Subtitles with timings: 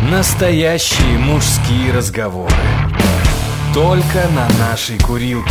[0.00, 2.54] Настоящие мужские разговоры.
[3.74, 5.50] Только на нашей курилке.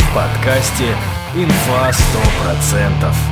[0.00, 0.96] В подкасте
[1.36, 3.27] «Инфа 100%».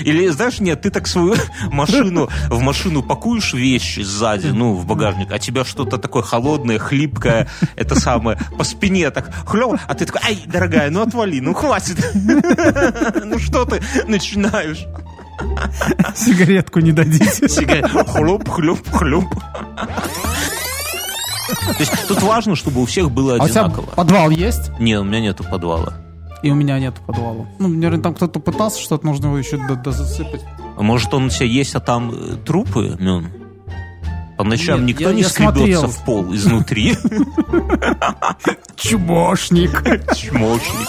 [0.00, 1.34] Или, знаешь, нет, ты так свою
[1.70, 7.48] машину, в машину пакуешь вещи сзади, ну, в багажник, а тебя что-то такое холодное, хлипкое,
[7.76, 11.98] это самое, по спине так хлёп, а ты такой, ай, дорогая, ну отвали, ну хватит.
[13.24, 14.86] Ну что ты начинаешь?
[16.14, 17.48] Сигаретку не дадите.
[17.48, 17.90] Сигарет.
[17.90, 19.24] Хлоп, хлоп, хлоп.
[21.48, 23.86] То есть тут важно, чтобы у всех было А одинаково.
[23.86, 24.70] подвал есть?
[24.78, 25.94] Нет, у меня нету подвала.
[26.42, 27.46] И у меня нет подвала.
[27.58, 30.42] Ну, наверное, там кто-то пытался, что-то нужно его еще до- дозасыпать.
[30.76, 32.96] А Может, он у тебя есть, а там э, трупы?
[32.98, 33.22] Ну,
[34.38, 35.86] по ночам Нет, никто я- не я скребется смотрел.
[35.88, 36.96] в пол изнутри.
[38.76, 39.82] Чмошник.
[40.16, 40.88] Чмошник.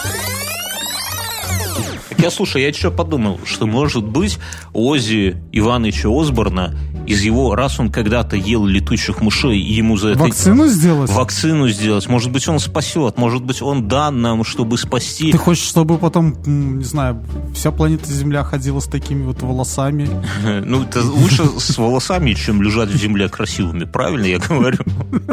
[2.12, 4.38] Так я, слушай, я что подумал, что, может быть,
[4.74, 6.74] Ози Ивановича Осборна
[7.06, 10.20] из его, раз он когда-то ел летучих мышей, и ему за это...
[10.20, 11.10] Вакцину сделать?
[11.10, 12.08] Вакцину сделать.
[12.08, 13.18] Может быть, он спасет.
[13.18, 15.32] Может быть, он дан нам, чтобы спасти.
[15.32, 20.08] Ты хочешь, чтобы потом, не знаю, вся планета Земля ходила с такими вот волосами?
[20.64, 23.84] Ну, это лучше с волосами, чем лежать в земле красивыми.
[23.84, 24.78] Правильно я говорю?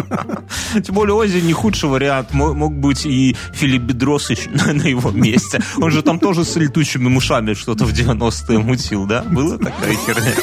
[0.74, 2.34] Тем более Ози не худший вариант.
[2.34, 5.62] Мо- Мог быть и Филипп Бедросович на на его месте.
[5.78, 9.24] Он же там тоже с летучими мышами что-то в 90-е мутил, да?
[9.24, 10.34] Была такая херня?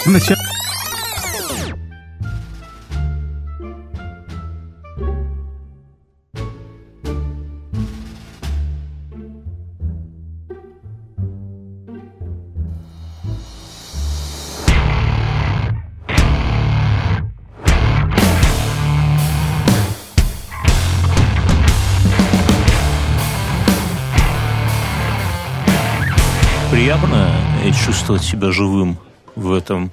[28.06, 28.98] Чувствовать себя живым
[29.34, 29.90] в этом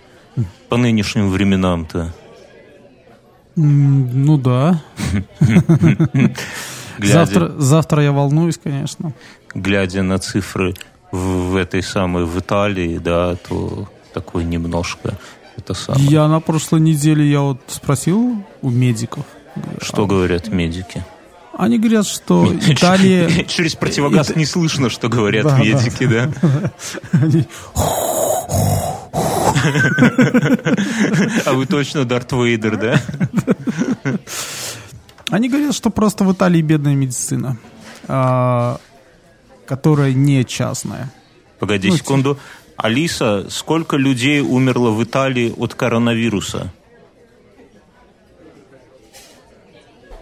[0.69, 2.13] по нынешним временам-то.
[3.55, 4.81] Ну да.
[6.99, 9.13] Завтра, завтра я волнуюсь, конечно.
[9.55, 10.75] глядя на цифры
[11.11, 15.17] в, этой самой в Италии, да, то такой немножко
[15.57, 16.05] это самое.
[16.05, 19.25] Я на прошлой неделе я вот спросил у медиков.
[19.81, 21.03] Что говорят медики?
[21.57, 23.43] Они говорят, что Италия...
[23.47, 26.31] Через противогаз не слышно, что говорят Да, медики, да?
[27.13, 27.45] они-
[31.45, 33.01] А вы точно Дарт Вейдер, да?
[35.29, 37.57] Они говорят, что просто в Италии бедная медицина,
[38.07, 38.79] а,
[39.65, 41.11] которая не частная.
[41.59, 42.37] Погоди Ну, секунду.
[42.77, 46.71] Алиса, сколько людей умерло в Италии от коронавируса?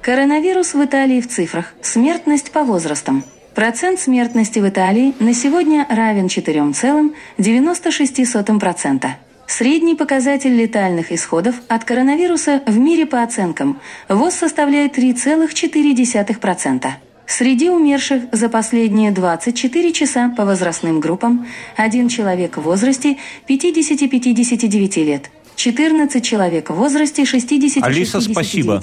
[0.01, 1.75] Коронавирус в Италии в цифрах.
[1.83, 3.23] Смертность по возрастам.
[3.53, 9.09] Процент смертности в Италии на сегодня равен 4,96%.
[9.45, 13.79] Средний показатель летальных исходов от коронавируса в мире по оценкам
[14.09, 16.87] ВОЗ составляет 3,4%.
[17.27, 21.45] Среди умерших за последние 24 часа по возрастным группам
[21.75, 28.81] один человек в возрасте 50-59 лет, 14 человек в возрасте 60 Алиса, спасибо.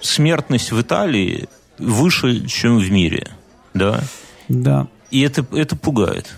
[0.00, 1.48] Смертность в Италии
[1.78, 3.28] выше, чем в мире,
[3.74, 4.00] да?
[4.48, 4.86] Да.
[5.10, 6.34] И это, это пугает.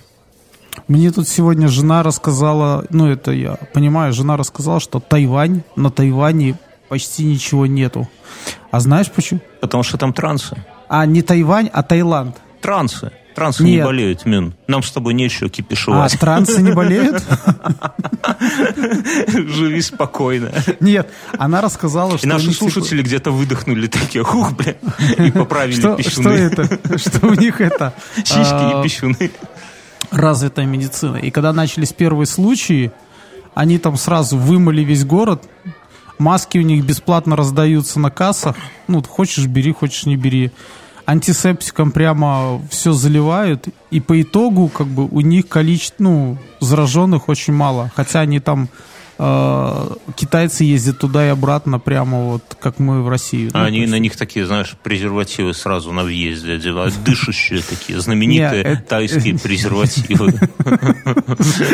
[0.89, 6.59] Мне тут сегодня жена рассказала, ну это я понимаю, жена рассказала, что Тайвань, на Тайване
[6.89, 8.09] почти ничего нету.
[8.71, 9.41] А знаешь почему?
[9.61, 10.57] Потому что там трансы.
[10.89, 12.37] А не Тайвань, а Таиланд.
[12.61, 13.13] Трансы.
[13.35, 13.87] Трансы не Нет.
[13.87, 14.55] болеют, Мин.
[14.67, 16.19] Нам с тобой нечего А кипишевать.
[16.19, 17.23] трансы не болеют?
[19.29, 20.51] Живи спокойно.
[20.81, 21.09] Нет,
[21.39, 22.27] она рассказала, И что...
[22.27, 24.75] у наши типа, слушатели где-то выдохнули такие, хух, бля,
[25.19, 26.29] и поправили Что, что пищуны.
[26.33, 26.99] это?
[26.99, 27.95] Что у них это?
[28.17, 29.31] Сиськи а, и пищуны.
[30.11, 31.19] развитая медицина.
[31.19, 32.91] И когда начались первые случаи,
[33.55, 35.45] они там сразу вымыли весь город,
[36.19, 38.57] маски у них бесплатно раздаются на кассах.
[38.89, 40.51] Ну, хочешь бери, хочешь не бери.
[41.07, 47.53] Антисептиком прямо все заливают, и по итогу как бы у них количество, ну, зараженных очень
[47.53, 47.91] мало.
[47.95, 48.69] Хотя они там
[50.17, 53.51] китайцы ездят туда и обратно, прямо вот как мы в России.
[53.53, 58.63] А Ну, они на них такие, знаешь, презервативы сразу на въезде одевают, дышащие такие, знаменитые
[58.63, 60.33] это- тайские презервативы.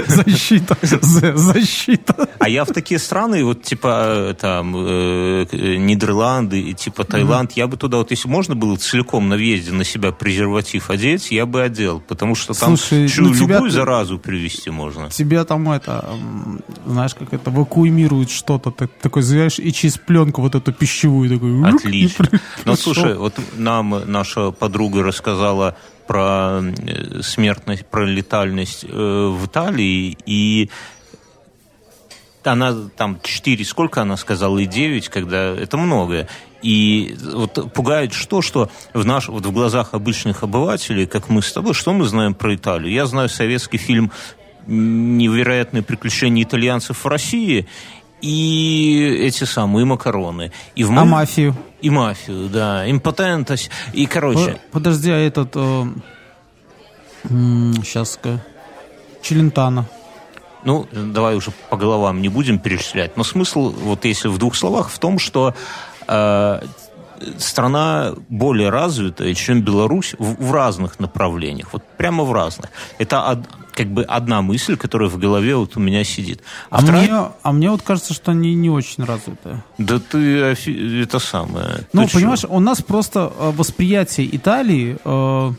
[0.06, 0.76] Защита.
[0.82, 2.28] Защита.
[2.38, 7.52] А я в такие страны, вот типа э, там э, э, Нидерланды и типа Таиланд,
[7.52, 11.46] я бы туда, вот если можно было целиком на въезде на себя презерватив одеть, я
[11.46, 15.10] бы одел, потому что там ну любую заразу привести можно.
[15.10, 16.04] тебя там это,
[16.86, 21.74] знаешь, как это, вакуумирует что-то, ты такой знаешь, и через пленку вот эту пищевую такой.
[21.74, 22.26] Отлично.
[22.26, 22.76] пришел.
[22.76, 30.70] слушай, вот нам наша подруга рассказала про э, смертность, про летальность э, в Италии, и
[32.44, 36.28] она там 4, сколько она сказала, и 9, когда это многое.
[36.62, 41.52] И вот пугает что, что в, наш, вот в глазах обычных обывателей, как мы с
[41.52, 42.92] тобой, что мы знаем про Италию?
[42.92, 44.10] Я знаю советский фильм
[44.66, 47.66] «Невероятные приключения итальянцев в России»,
[48.22, 50.52] и эти самые макароны.
[50.74, 51.54] И в А мафию?
[51.82, 52.90] И мафию, да.
[52.90, 53.70] Импотентность.
[53.92, 54.58] И, короче...
[54.72, 55.52] Подожди, а этот...
[55.54, 55.84] Э,
[57.24, 58.18] сейчас...
[59.22, 59.86] Челентано.
[60.64, 63.16] Ну, давай уже по головам не будем перечислять.
[63.16, 65.54] Но смысл, вот если в двух словах, в том, что
[66.08, 66.60] э,
[67.38, 71.72] страна более развитая, чем Беларусь в, в разных направлениях.
[71.72, 72.70] Вот прямо в разных.
[72.98, 73.38] Это од,
[73.72, 76.42] как бы одна мысль, которая в голове вот у меня сидит.
[76.70, 77.02] А, а, вторая...
[77.02, 79.62] мне, а мне вот кажется, что они не очень развитые.
[79.78, 80.56] Да ты
[81.02, 81.86] это самое.
[81.92, 82.48] Ну, ты понимаешь, чё?
[82.48, 84.98] у нас просто э, восприятие Италии...
[85.04, 85.52] Э,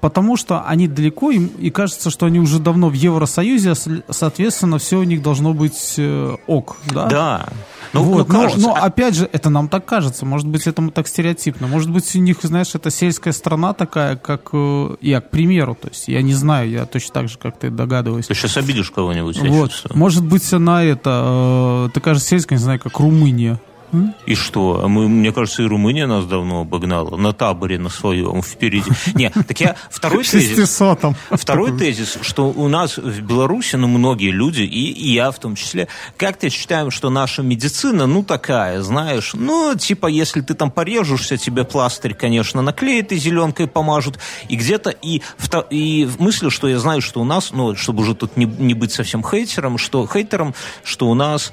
[0.00, 4.78] потому что они далеко, им, и кажется, что они уже давно в Евросоюзе, а соответственно,
[4.78, 7.06] все у них должно быть э, ок, да?
[7.06, 7.46] Да.
[7.92, 10.26] Ну, вот, ну, но, но опять же, это нам так кажется.
[10.26, 11.68] Может быть, этому так стереотипно.
[11.68, 15.76] Может быть, у них, знаешь, это сельская страна такая, как э, я, к примеру.
[15.80, 18.26] То есть я не знаю, я точно так же, как ты догадываюсь.
[18.26, 19.38] Ты сейчас обидишь кого-нибудь.
[19.38, 19.86] Вот.
[19.94, 23.60] Может быть, она это э, такая же сельская, не знаю, как Румыния.
[24.26, 24.86] И что?
[24.88, 27.16] Мы, мне кажется, и Румыния нас давно обогнала.
[27.16, 28.90] На таборе на своем впереди.
[29.14, 29.76] Не, так я...
[29.90, 30.80] Второй тезис...
[31.30, 35.56] Второй тезис, что у нас в Беларуси, ну, многие люди, и, и я в том
[35.56, 41.36] числе, как-то считаем, что наша медицина, ну, такая, знаешь, ну, типа, если ты там порежешься,
[41.36, 44.18] тебе пластырь, конечно, наклеят и зеленкой помажут,
[44.48, 45.22] и где-то, и,
[45.70, 48.74] и в мысли, что я знаю, что у нас, ну, чтобы уже тут не, не
[48.74, 51.52] быть совсем хейтером, что хейтером, что у нас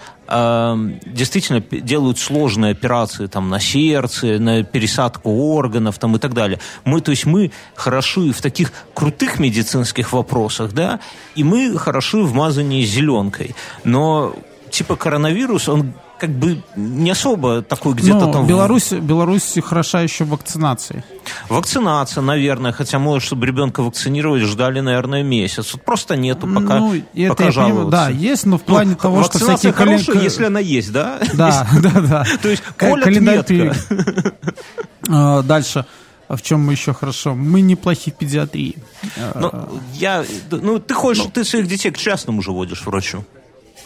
[1.05, 6.59] действительно делают сложные операции там, на сердце, на пересадку органов там, и так далее.
[6.85, 10.99] Мы, то есть мы хороши в таких крутых медицинских вопросах, да,
[11.35, 13.55] и мы хороши в мазании зеленкой.
[13.83, 14.35] Но
[14.69, 18.45] типа коронавирус, он как бы не особо такой где-то ну, там...
[18.45, 21.01] Беларусь, Беларусь хороша еще вакцинацией.
[21.49, 25.73] Вакцинация, наверное, хотя, может, чтобы ребенка вакцинировать, ждали, наверное, месяц.
[25.73, 27.89] Вот просто нету пока, ну, это пока я жаловаться.
[27.89, 29.73] Да, есть, но в плане ну, того, что всякие...
[29.73, 30.23] хорошая, кали...
[30.23, 31.19] если она есть, да?
[31.33, 32.25] Да, да, да.
[32.43, 33.75] То есть колят метко.
[35.09, 35.85] А, дальше.
[36.27, 37.33] А в чем мы еще хорошо?
[37.33, 38.77] Мы неплохи в педиатрии.
[39.33, 39.51] Ну,
[39.95, 43.25] я, ну, ты хочешь, ты своих детей к частному же водишь врачу.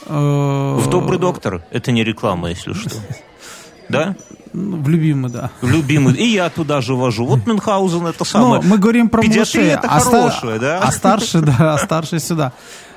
[0.05, 2.91] Э, в «Добрый доктор» это не реклама, если что.
[3.87, 4.15] Да?
[4.51, 5.51] В любимый, да.
[5.61, 6.15] В любимый.
[6.15, 7.25] И я туда же вожу.
[7.27, 8.61] Вот Мюнхгаузен это самое.
[8.63, 10.79] Ну, мы говорим про Педиатрия это а хорошее, да?
[10.79, 12.51] А старший, да, а старший сюда.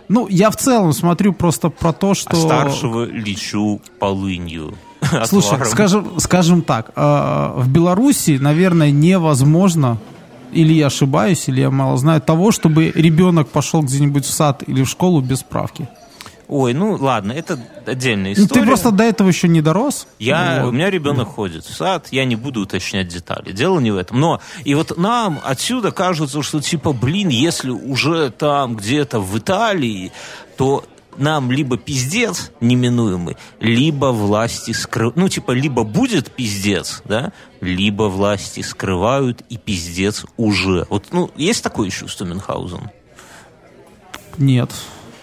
[0.08, 2.30] Ну, я в целом смотрю просто про то, что...
[2.30, 4.74] А старшего лечу полынью.
[5.26, 9.98] Слушай, скажем, скажем так, э, в Беларуси, наверное, невозможно
[10.52, 14.82] или я ошибаюсь, или я мало знаю, того, чтобы ребенок пошел где-нибудь в сад или
[14.82, 15.88] в школу без справки.
[16.48, 18.48] Ой, ну ладно, это отдельная история.
[18.48, 20.06] Ну ты просто до этого еще не дорос.
[20.18, 20.70] Я, вот.
[20.70, 21.32] У меня ребенок да.
[21.34, 23.52] ходит в сад, я не буду уточнять детали.
[23.52, 24.18] Дело не в этом.
[24.18, 30.10] Но и вот нам отсюда кажется, что типа, блин, если уже там где-то в Италии,
[30.56, 30.84] то
[31.18, 38.60] нам либо пиздец неминуемый, либо власти скрывают, ну, типа, либо будет пиздец, да, либо власти
[38.60, 40.86] скрывают, и пиздец уже.
[40.88, 42.90] Вот, ну, есть такое чувство, Мюнхгаузен?
[44.38, 44.70] Нет.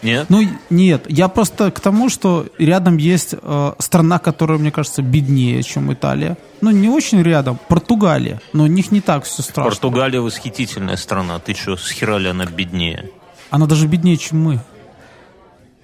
[0.06, 0.30] Нет?
[0.30, 1.06] Ну, нет.
[1.10, 6.38] Я просто к тому, что рядом есть э, страна, которая, мне кажется, беднее, чем Италия.
[6.62, 7.60] Ну, не очень рядом.
[7.68, 8.40] Португалия.
[8.54, 9.72] Но у них не так все страшно.
[9.72, 11.40] Португалия восхитительная страна.
[11.40, 13.10] Ты что, с херали она беднее?
[13.50, 14.60] Она даже беднее, чем мы.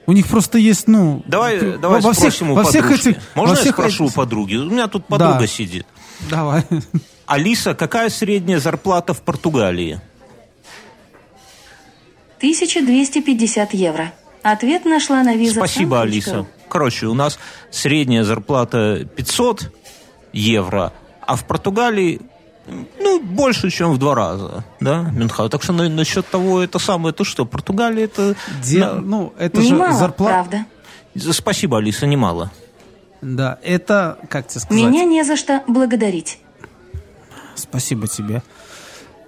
[0.06, 1.24] У них просто есть, ну...
[1.25, 4.13] Давай, давай во спросим всех, у во всех этих, Можно во всех я спрошу этих...
[4.13, 4.56] у подруги?
[4.56, 5.48] У меня тут подруга да.
[5.48, 5.88] сидит.
[6.30, 6.63] Давай.
[7.25, 10.01] Алиса, какая средняя зарплата в Португалии?
[12.41, 14.12] 1250 евро.
[14.41, 15.60] Ответ нашла на виза.
[15.60, 16.48] Спасибо, Алиса.
[16.67, 17.38] Короче, у нас
[17.69, 19.71] средняя зарплата 500
[20.33, 22.19] евро, а в Португалии
[23.00, 25.51] ну, больше, чем в два раза, да, Мюнхгаузен.
[25.51, 28.36] Так что на, насчет того, это самое, то что, Португалия это...
[28.63, 28.93] Де, на...
[28.95, 30.33] Ну, это немало, же зарплата...
[30.33, 30.65] правда.
[31.33, 32.51] Спасибо, Алиса, немало.
[33.21, 34.83] Да, это, как тебе сказать...
[34.83, 36.39] Меня не за что благодарить.
[37.53, 38.41] Спасибо тебе,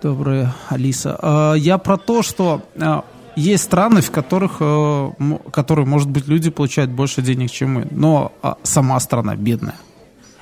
[0.03, 1.17] добрая Алиса.
[1.21, 3.03] А, я про то, что а,
[3.35, 5.11] есть страны, в которых, э,
[5.51, 9.75] которые, может быть, люди получают больше денег, чем мы, но а, сама страна бедная.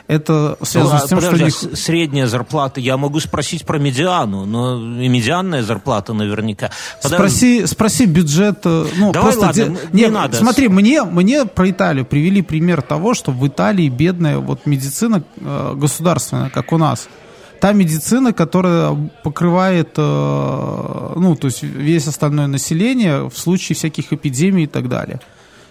[0.07, 1.77] Это связано ну, с тем, подожди, что них...
[1.77, 2.81] средняя зарплата.
[2.81, 6.69] Я могу спросить про медиану, но и медианная зарплата наверняка.
[6.99, 8.59] Спроси, спроси бюджет.
[8.65, 9.69] Э, ну, Давай просто ладно, де...
[9.93, 10.35] не, не надо.
[10.35, 15.73] Смотри, мне, мне про Италию привели пример того, что в Италии бедная вот медицина э,
[15.77, 17.07] государственная, как у нас.
[17.61, 24.63] Та медицина, которая покрывает, э, ну, то есть весь остальное население в случае всяких эпидемий
[24.63, 25.19] и так далее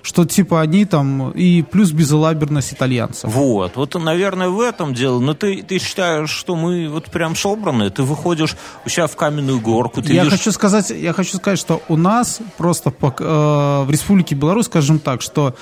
[0.02, 3.30] что типа они там и плюс безалаберность итальянцев.
[3.30, 5.20] Вот, вот, наверное, в этом дело.
[5.20, 8.56] Но ты, ты считаешь, что мы вот прям собраны, ты выходишь
[8.86, 10.02] у себя в каменную горку.
[10.02, 10.38] Ты я видишь...
[10.38, 14.98] хочу сказать, я хочу сказать, что у нас просто по, э, в Республике Беларусь, скажем
[14.98, 15.54] так, что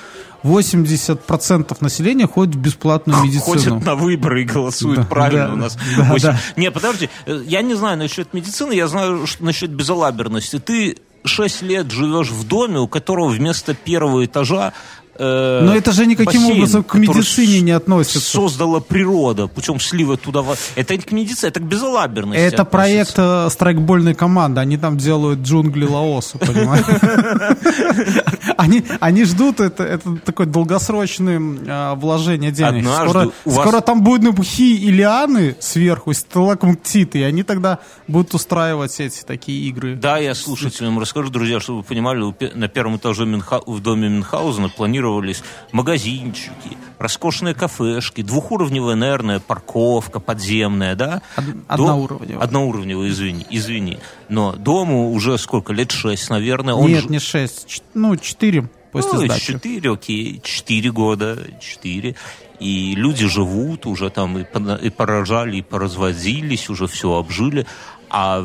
[0.43, 3.43] 80% населения ходит в бесплатную медицину.
[3.45, 5.77] Ходят на выборы и голосуют да, правильно да, у нас.
[5.97, 6.27] Да, 8...
[6.27, 6.39] да.
[6.55, 10.59] Не, подожди, э, я не знаю насчет медицины, я знаю что насчет безалаберности.
[10.59, 14.73] Ты 6 лет живешь в доме, у которого вместо первого этажа
[15.19, 18.19] э, Но это же никаким бассейн, образом к медицине не относится.
[18.19, 20.43] Создала природа, путем слива туда.
[20.75, 22.41] Это не к медицине, это к безалаберности.
[22.41, 22.65] Это относится.
[22.65, 24.61] проект э, страйкбольной команды.
[24.61, 26.85] Они там делают джунгли Лаоса, понимаешь?
[28.57, 32.79] Они, они ждут, это, это такое долгосрочное э, вложение денег.
[32.79, 38.99] Однажды Скоро, вас- там будут мухи и лианы сверху, сталактиты, и они тогда будут устраивать
[38.99, 39.95] эти такие игры.
[39.95, 44.69] Да, я слушателям расскажу, друзья, чтобы вы понимали, на первом этаже в доме Мюнхгаузена
[45.09, 51.21] планировались магазинчики, роскошные кафешки, двухуровневая, наверное, парковка подземная, да?
[51.37, 52.43] Дом- одноуровневая.
[52.43, 53.99] Одноуровневая, извини, извини.
[54.29, 56.73] Но дому уже сколько, лет шесть, наверное.
[56.73, 59.53] Он Нет, ж- не 6, ну 4 после ну, сдачи.
[59.53, 62.15] четыре, окей, четыре года, четыре.
[62.59, 67.65] И люди живут, уже там и, поражали, и поразводились, уже все обжили.
[68.09, 68.43] А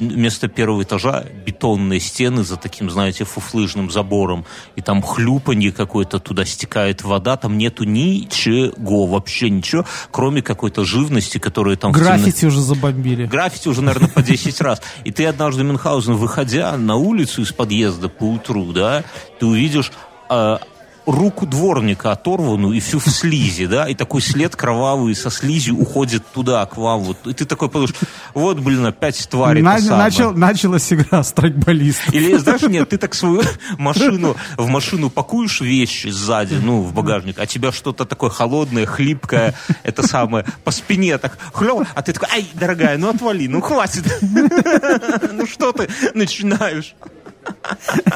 [0.00, 4.44] вместо первого этажа бетонные стены за таким, знаете, фуфлыжным забором.
[4.76, 7.36] И там хлюпанье какое-то, туда стекает вода.
[7.36, 13.26] Там нету ничего, вообще ничего, кроме какой-то живности, которая там в темно- Граффити уже забомбили.
[13.26, 14.82] Граффити уже, наверное, по 10 раз.
[15.04, 19.04] И ты однажды, Мюнхгаузен, выходя на улицу из подъезда по утру, да,
[19.38, 19.92] ты увидишь
[20.30, 20.58] э,
[21.06, 26.24] руку дворника оторванную и всю в слизи, да, и такой след кровавый со слизью уходит
[26.32, 27.00] туда, к вам.
[27.02, 27.26] Вот.
[27.26, 27.94] И ты такой подумаешь,
[28.32, 32.12] вот, блин, опять тварь На- начал, началась игра страйкболист.
[32.12, 33.42] Или, знаешь, нет, ты так свою
[33.78, 39.54] машину, в машину пакуешь вещи сзади, ну, в багажник, а тебя что-то такое холодное, хлипкое,
[39.82, 44.04] это самое, по спине так хлёво, а ты такой, ай, дорогая, ну отвали, ну хватит.
[45.32, 46.94] Ну что ты начинаешь?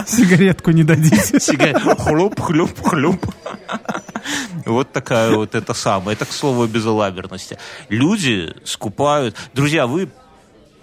[0.06, 1.40] Сигаретку не дадите.
[1.40, 3.26] Сигарет, хлоп, хлоп, хлоп.
[4.66, 6.16] Вот такая вот это самое.
[6.16, 7.58] Это, к слову, о безалаберности.
[7.88, 9.36] Люди скупают...
[9.54, 10.10] Друзья, вы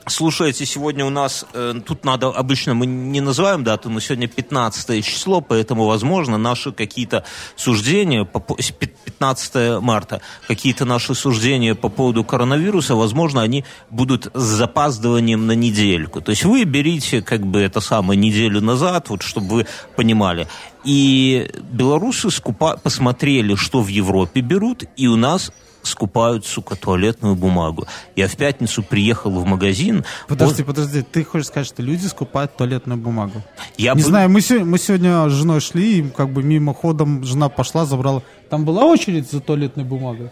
[0.08, 5.02] Слушайте, сегодня у нас, э, тут надо, обычно мы не называем дату, но сегодня 15
[5.02, 7.24] число, поэтому, возможно, наши какие-то
[7.56, 13.66] суждения, по, по- с пи- 15 марта, какие-то наши суждения по поводу коронавируса, возможно, они
[13.90, 16.22] будут с запаздыванием на недельку.
[16.22, 20.48] То есть вы берите, как бы, это самое, неделю назад, вот, чтобы вы понимали.
[20.84, 25.52] И белорусы скупа- посмотрели, что в Европе берут, и у нас
[25.88, 27.86] скупают, сука, туалетную бумагу.
[28.16, 30.04] Я в пятницу приехал в магазин.
[30.28, 33.42] Подожди, подожди, ты хочешь сказать, что люди скупают туалетную бумагу?
[33.78, 37.24] Я не был- знаю, мы, се- мы сегодня с женой шли, и как бы мимоходом
[37.24, 38.22] жена пошла, забрала.
[38.50, 40.30] Там была очередь за туалетной бумагой?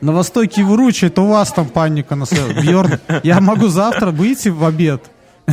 [0.00, 4.64] На Востоке Вручи, это у вас там паника на Бьерн, я могу завтра выйти в
[4.64, 5.04] обед.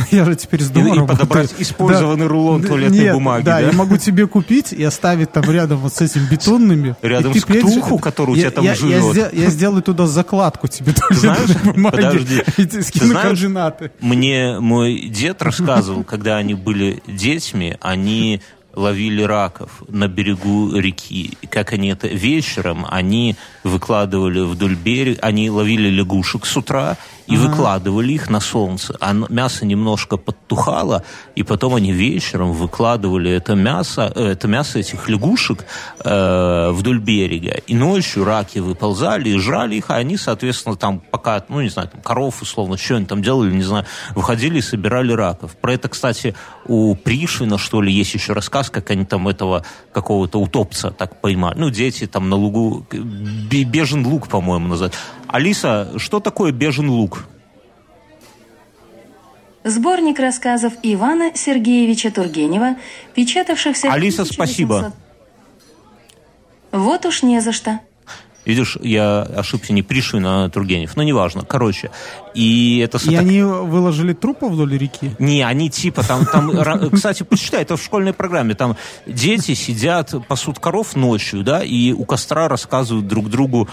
[0.10, 1.18] Я же теперь И- дома и работаю.
[1.18, 3.66] подобрать использованный рулон Д- туалетной нет, бумаги, Да, да?
[3.66, 6.96] я могу тебе купить и оставить там рядом вот с этим бетонными.
[7.02, 9.32] Рядом И с ктулху, который у тебя там живет.
[9.32, 11.96] Я сделаю туда закладку тебе знаешь, туалетной бумаги.
[11.96, 13.90] подожди, И скину координаты.
[14.00, 18.40] Мне мой дед рассказывал, когда они были детьми, они
[18.72, 21.36] ловили раков на берегу реки.
[21.42, 26.96] И как они это вечером, они выкладывали вдоль берега, они ловили лягушек с утра
[27.30, 28.96] и выкладывали их на солнце.
[29.00, 31.04] А мясо немножко подтухало,
[31.36, 35.64] и потом они вечером выкладывали это мясо, э, это мясо этих лягушек
[36.04, 37.60] э, вдоль берега.
[37.66, 41.88] И ночью раки выползали и жрали их, а они, соответственно, там пока, ну, не знаю,
[41.88, 45.56] там, коров, условно, что они там делали, не знаю, выходили и собирали раков.
[45.56, 46.34] Про это, кстати,
[46.66, 51.58] у Пришвина, что ли, есть еще рассказ, как они там этого какого-то утопца так поймали.
[51.58, 54.94] Ну, дети там на лугу, бе- бежен лук, по-моему, называют.
[55.30, 57.24] Алиса, что такое бежен лук?
[59.62, 62.76] Сборник рассказов Ивана Сергеевича Тургенева,
[63.14, 63.88] печатавшихся...
[63.88, 64.92] в Алиса, 1800 спасибо.
[66.72, 67.80] Вот уж не за что.
[68.46, 70.96] Видишь, я ошибся, не Пришвин, а Тургенев.
[70.96, 71.44] Ну, неважно.
[71.44, 71.90] Короче,
[72.34, 72.98] и это...
[73.08, 75.14] И они выложили трупы вдоль реки?
[75.18, 80.58] Не, они типа там, там, кстати, почитай, это в школьной программе, там дети сидят, пасут
[80.58, 83.68] коров ночью, да, и у костра рассказывают друг другу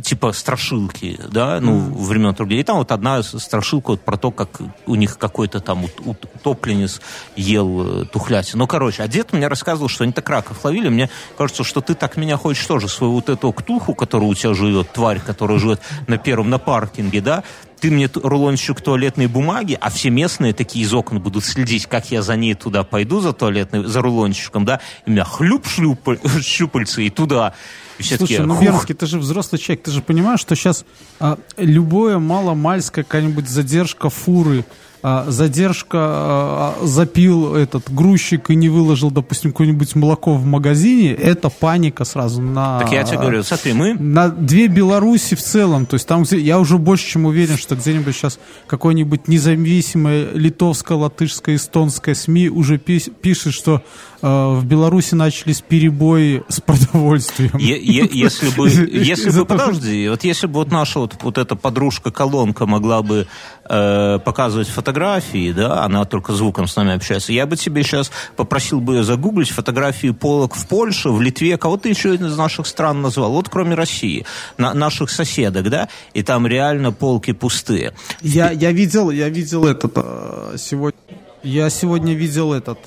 [0.00, 1.92] типа страшилки, да, ну, mm.
[2.04, 2.54] времен труда.
[2.54, 7.00] И там вот одна страшилка вот про то, как у них какой-то там утопленец
[7.36, 8.60] ел э, тухлятину.
[8.60, 10.88] Ну, короче, а дед мне рассказывал, что они так раков ловили.
[10.88, 14.54] Мне кажется, что ты так меня хочешь тоже свою вот эту ктуху, которая у тебя
[14.54, 17.44] живет, тварь, которая живет на первом, на паркинге, да,
[17.82, 22.22] ты мне рулончик туалетной бумаги, а все местные такие из окон будут следить, как я
[22.22, 27.10] за ней туда пойду, за туалетной, за рулончиком, да, и меня хлюп шлюпаль, щупальцы и
[27.10, 27.54] туда.
[28.00, 30.84] Слушай, ну, Бернский, ты же взрослый человек, ты же понимаешь, что сейчас
[31.20, 34.64] а, любое маломальская какая-нибудь задержка фуры,
[35.04, 41.50] а, задержка, а, запил этот грузчик и не выложил, допустим, какое-нибудь молоко в магазине, это
[41.50, 42.78] паника сразу на...
[42.78, 43.94] Так я тебе говорю, смотри, мы...
[43.94, 48.14] На две Беларуси в целом, то есть там я уже больше чем уверен, что где-нибудь
[48.14, 53.82] сейчас какое-нибудь независимое литовское, латышское, эстонское СМИ уже пишет, что
[54.22, 57.56] в Беларуси начались перебои с продовольствием.
[57.58, 63.02] Если бы, если бы, подожди, вот если бы вот наша вот, вот эта подружка-колонка могла
[63.02, 63.26] бы
[63.68, 68.80] э, показывать фотографии, да, она только звуком с нами общается, я бы тебе сейчас попросил
[68.80, 73.32] бы загуглить фотографии полок в Польше, в Литве, кого ты еще из наших стран назвал,
[73.32, 74.24] вот кроме России,
[74.56, 77.92] на, наших соседок, да, и там реально полки пустые.
[78.20, 81.00] Я, я видел, я видел этот э, сегодня,
[81.42, 82.78] я сегодня видел этот.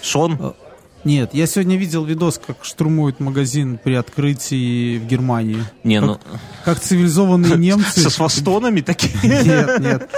[0.00, 0.54] Сон?
[1.04, 5.64] Нет, я сегодня видел видос, как штурмуют магазин при открытии в Германии.
[5.82, 6.18] Не, как, ну...
[6.64, 8.00] как цивилизованные немцы...
[8.00, 9.12] Со свастонами такие?
[9.22, 10.10] Нет, нет.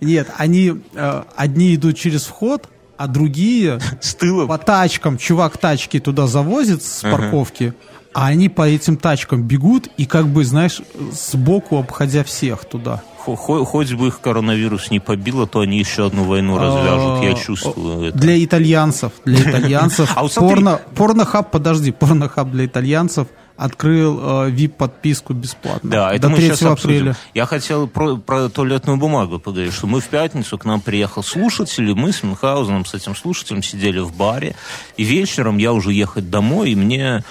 [0.00, 4.48] Нет, они э, одни идут через вход, а другие с тылом.
[4.48, 5.18] по тачкам.
[5.18, 7.74] Чувак тачки туда завозит с парковки,
[8.14, 10.80] а они по этим тачкам бегут и как бы, знаешь,
[11.12, 13.02] сбоку обходя всех туда.
[13.24, 18.18] Хоть бы их коронавирус не побило, то они еще одну войну развяжут, я чувствую это.
[18.18, 20.12] Для итальянцев, для итальянцев.
[20.16, 25.88] А порно, порнохаб, подожди, порнохаб для итальянцев открыл э, VIP-подписку бесплатно.
[25.88, 27.10] Да, это до мы 3 сейчас апреля.
[27.10, 27.14] Обсудим.
[27.34, 31.88] Я хотел про, про туалетную бумагу поговорить, что мы в пятницу, к нам приехал слушатель,
[31.88, 34.56] и мы с Мюнхгаузеном, с этим слушателем, сидели в баре,
[34.96, 37.24] и вечером я уже ехать домой, и мне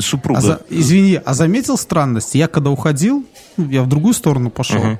[0.00, 0.38] супруга...
[0.38, 2.34] А за, извини, а заметил странность?
[2.34, 3.24] Я когда уходил,
[3.56, 4.98] я в другую сторону пошел, угу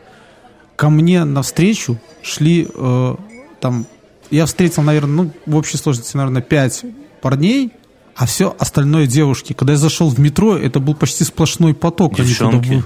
[0.81, 3.15] ко мне навстречу шли э,
[3.61, 3.85] там,
[4.31, 6.87] я встретил, наверное, ну, в общей сложности, наверное, пять
[7.21, 7.73] парней,
[8.17, 9.53] а все остальное девушки.
[9.53, 12.17] Когда я зашел в метро, это был почти сплошной поток.
[12.17, 12.71] Девчонки?
[12.71, 12.83] Они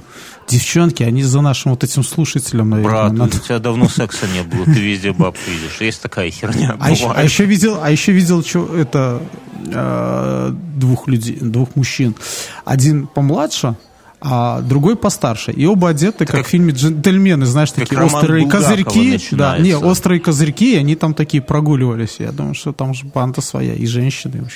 [0.48, 2.92] Девчонки, они за нашим вот этим слушателем, наверное.
[2.92, 3.36] Брат, надо...
[3.36, 5.80] у тебя давно секса не было, ты везде баб видишь.
[5.80, 6.76] Есть такая херня.
[6.80, 9.22] А еще, а еще видел, а еще видел, что это
[9.66, 12.16] э, двух людей, двух мужчин.
[12.64, 13.76] Один помладше,
[14.24, 15.52] а другой постарше.
[15.52, 19.20] И оба одеты, как, как в фильме «Джентльмены», знаешь, такие острые козырьки.
[19.32, 22.16] Да, не, острые козырьки, и они там такие прогуливались.
[22.18, 24.46] Я думаю, что там же банда своя, и женщины.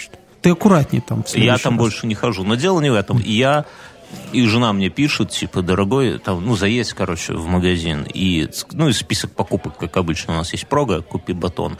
[0.40, 1.22] Ты аккуратнее там.
[1.34, 1.80] Я там раз.
[1.80, 2.44] больше не хожу.
[2.44, 3.18] Но дело не в этом.
[3.18, 3.66] Я
[4.32, 8.06] и жена мне пишет, типа, дорогой, там, ну, заедь, короче, в магазин.
[8.14, 11.76] И, ну, и список покупок, как обычно, у нас есть прога, купи батон.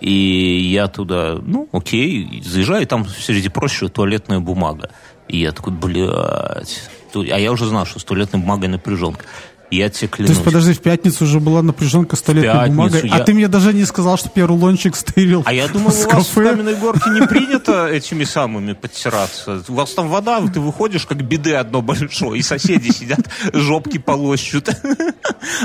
[0.00, 4.90] И я туда, ну, окей, заезжаю, и там, среди прочего, туалетная бумага.
[5.28, 9.24] И я такой, блядь, а я уже знал, что с туалетной бумагой напряженка.
[9.72, 10.28] Я тебе клянусь.
[10.28, 13.14] То есть, подожди, в пятницу уже была напряженка с туалетной бумагой, я...
[13.14, 16.26] а ты мне даже не сказал, что первый лончик стырил А я думал, у вас
[16.26, 19.62] в Каменной Горке не принято этими самыми подтираться.
[19.68, 23.20] У вас там вода, ты выходишь, как беды одно большое, и соседи сидят,
[23.54, 24.68] жопки полощут.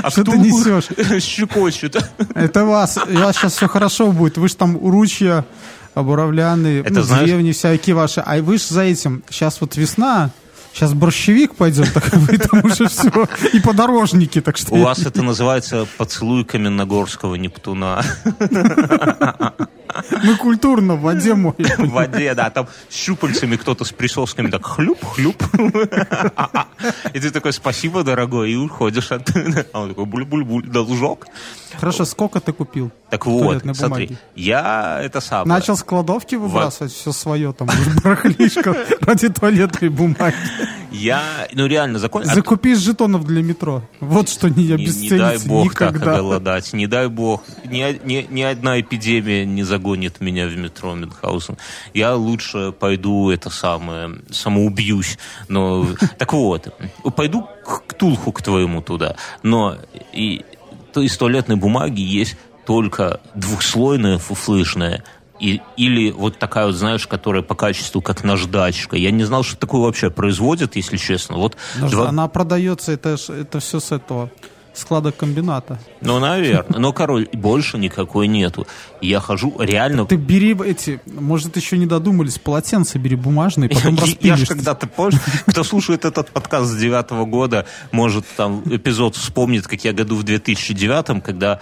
[0.02, 1.22] А что ты несешь?
[1.22, 1.98] Щекочут.
[2.34, 4.38] Это вас, у вас сейчас все хорошо будет.
[4.38, 5.44] Вы же там ручья
[5.92, 8.20] обуравляны, ну, деревни всякие ваши.
[8.24, 10.30] А вы же за этим, сейчас вот весна,
[10.72, 13.26] Сейчас борщевик пойдет, так там уже все.
[13.52, 14.74] И подорожники, так что...
[14.74, 18.04] У вас это называется поцелуй Каменногорского Нептуна.
[20.24, 21.54] Мы культурно в воде мой.
[21.78, 22.50] В воде, да.
[22.50, 25.42] Там щупальцами кто-то с присосками так хлюп-хлюп.
[27.14, 29.10] И ты такой, спасибо, дорогой, и уходишь.
[29.72, 31.26] А он такой, буль-буль-буль, должок.
[31.78, 32.90] Хорошо, сколько ты купил?
[33.10, 35.48] Так вот, смотри, я это самое...
[35.48, 37.68] Начал с кладовки выбрасывать все свое, там,
[38.02, 40.34] барахлишко ради туалетной бумаги.
[40.90, 42.24] Я, ну реально, закон...
[42.24, 43.82] Закупи жетонов для метро.
[44.00, 47.42] Вот что не обесценится Не дай бог так голодать, не дай бог.
[47.64, 51.56] Ни, одна эпидемия не загонит меня в метро Мюнхгаузен.
[51.94, 55.18] Я лучше пойду это самое, самоубьюсь.
[55.48, 55.86] Но,
[56.18, 56.68] так вот,
[57.16, 59.16] пойду к Тулху к твоему туда.
[59.42, 59.76] Но
[60.12, 60.44] и
[60.94, 65.02] из туалетной бумаги есть только двухслойная фуфлышная
[65.40, 68.96] и, или вот такая вот, знаешь, которая по качеству как наждачка.
[68.96, 71.36] Я не знал, что такое вообще производят, если честно.
[71.36, 72.08] Вот два...
[72.08, 74.30] Она продается, это, это все с этого
[74.78, 75.78] складокомбината.
[76.00, 76.78] Ну, наверное.
[76.78, 78.66] Но, король, больше никакой нету.
[79.00, 80.06] Я хожу реально...
[80.06, 84.38] Ты бери эти, может, еще не додумались, полотенца бери бумажные, потом Я распилишь.
[84.40, 89.84] ж когда-то, помнишь, кто слушает этот подкаст с девятого года, может, там эпизод вспомнит, как
[89.84, 91.60] я году в 2009, когда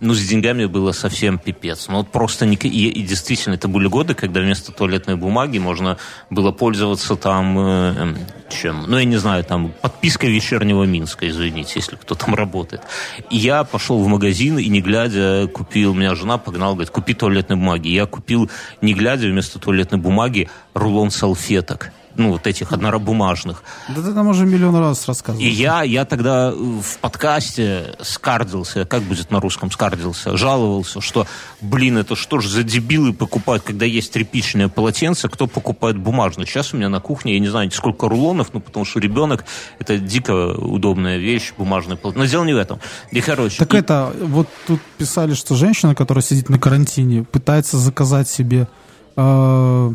[0.00, 1.88] ну, с деньгами было совсем пипец.
[1.88, 2.56] Ну, вот просто не...
[2.56, 5.96] и, и действительно, это были годы, когда вместо туалетной бумаги можно
[6.30, 8.18] было пользоваться там э, эм,
[8.48, 8.84] чем?
[8.86, 12.82] Ну, я не знаю, там подпиской вечернего Минска, извините, если кто там работает.
[13.30, 15.94] И я пошел в магазин и, не глядя, купил...
[15.94, 17.88] Меня жена погнала, говорит, купи туалетной бумаги.
[17.88, 23.62] Я купил, не глядя, вместо туалетной бумаги рулон салфеток ну, вот этих однобумажных.
[23.88, 25.44] Да ты там уже миллион раз рассказывал.
[25.44, 31.26] И я, я тогда в подкасте скардился, как будет на русском скардился, жаловался, что,
[31.60, 36.46] блин, это что ж за дебилы покупают, когда есть тряпичное полотенце, кто покупает бумажное?
[36.46, 39.44] Сейчас у меня на кухне, я не знаю, сколько рулонов, ну, потому что ребенок,
[39.78, 42.24] это дико удобная вещь, бумажное полотенце.
[42.24, 42.80] Но дело не в этом.
[43.10, 43.58] И, короче...
[43.58, 43.78] Так и...
[43.78, 48.68] это, вот тут писали, что женщина, которая сидит на карантине, пытается заказать себе...
[49.16, 49.92] Э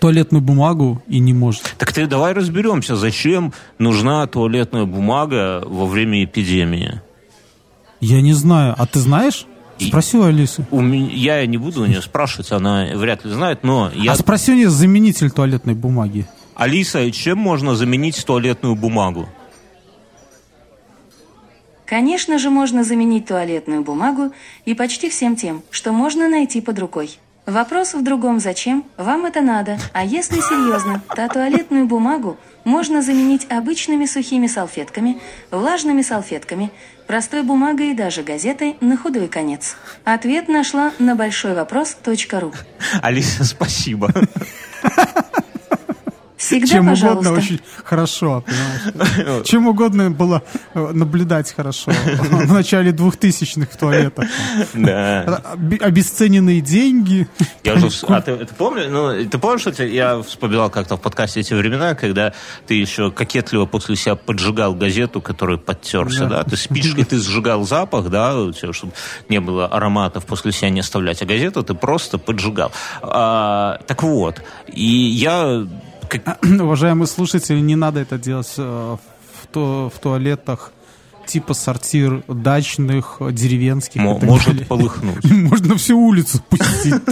[0.00, 1.74] туалетную бумагу и не может.
[1.78, 7.00] Так ты давай разберемся, зачем нужна туалетная бумага во время эпидемии?
[8.00, 8.74] Я не знаю.
[8.76, 9.46] А ты знаешь?
[9.78, 10.66] Спроси у Алисы.
[10.70, 14.12] У меня, я не буду у нее спрашивать, она вряд ли знает, но я...
[14.12, 16.26] А спроси у нее заменитель туалетной бумаги.
[16.54, 19.28] Алиса, чем можно заменить туалетную бумагу?
[21.86, 24.32] Конечно же, можно заменить туалетную бумагу
[24.64, 27.18] и почти всем тем, что можно найти под рукой.
[27.46, 29.76] Вопрос в другом «зачем?» Вам это надо.
[29.92, 36.70] А если серьезно, то туалетную бумагу можно заменить обычными сухими салфетками, влажными салфетками,
[37.08, 39.76] простой бумагой и даже газетой на худой конец.
[40.04, 42.52] Ответ нашла на большой вопрос.ру.
[43.02, 44.12] Алиса, спасибо.
[46.42, 47.30] Всегда, Чем пожалуйста.
[47.30, 49.46] угодно очень хорошо, понимаешь?
[49.48, 50.42] Чем угодно было
[50.74, 51.92] э, наблюдать хорошо.
[52.30, 54.28] В начале двухтысячных в туалетах.
[54.74, 55.40] Да.
[55.54, 57.28] Оби- Обесцененные деньги.
[57.62, 61.38] Я уже, а ты, ты помнишь, ну, ты помнишь, что я вспоминал как-то в подкасте
[61.40, 62.32] эти времена, когда
[62.66, 66.42] ты еще кокетливо после себя поджигал газету, которую подтерся, да?
[66.42, 68.94] Ты спичкой ты сжигал запах, да, у тебя, чтобы
[69.28, 72.72] не было ароматов после себя не оставлять, а газету ты просто поджигал.
[73.00, 75.64] А, так вот, и я
[76.20, 78.96] как- Уважаемые слушатели, не надо это делать э,
[79.42, 80.72] в, ту- в туалетах
[81.26, 84.02] типа сортир дачных, деревенских.
[84.02, 84.66] так может далее.
[84.66, 85.24] полыхнуть.
[85.30, 86.94] Можно всю улицу пустить.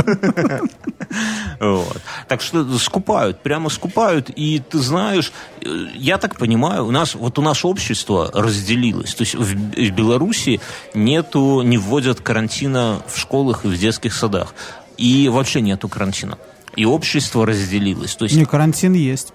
[2.28, 4.30] Так что скупают, прямо скупают.
[4.34, 9.14] И ты знаешь, э, я так понимаю, у нас вот у нас общество разделилось.
[9.14, 10.60] То есть в Беларуси
[10.94, 14.54] нету, не вводят карантина в школах и в детских садах.
[14.96, 16.38] И вообще нету карантина.
[16.76, 18.14] И общество разделилось.
[18.16, 19.32] То есть Не, карантин есть.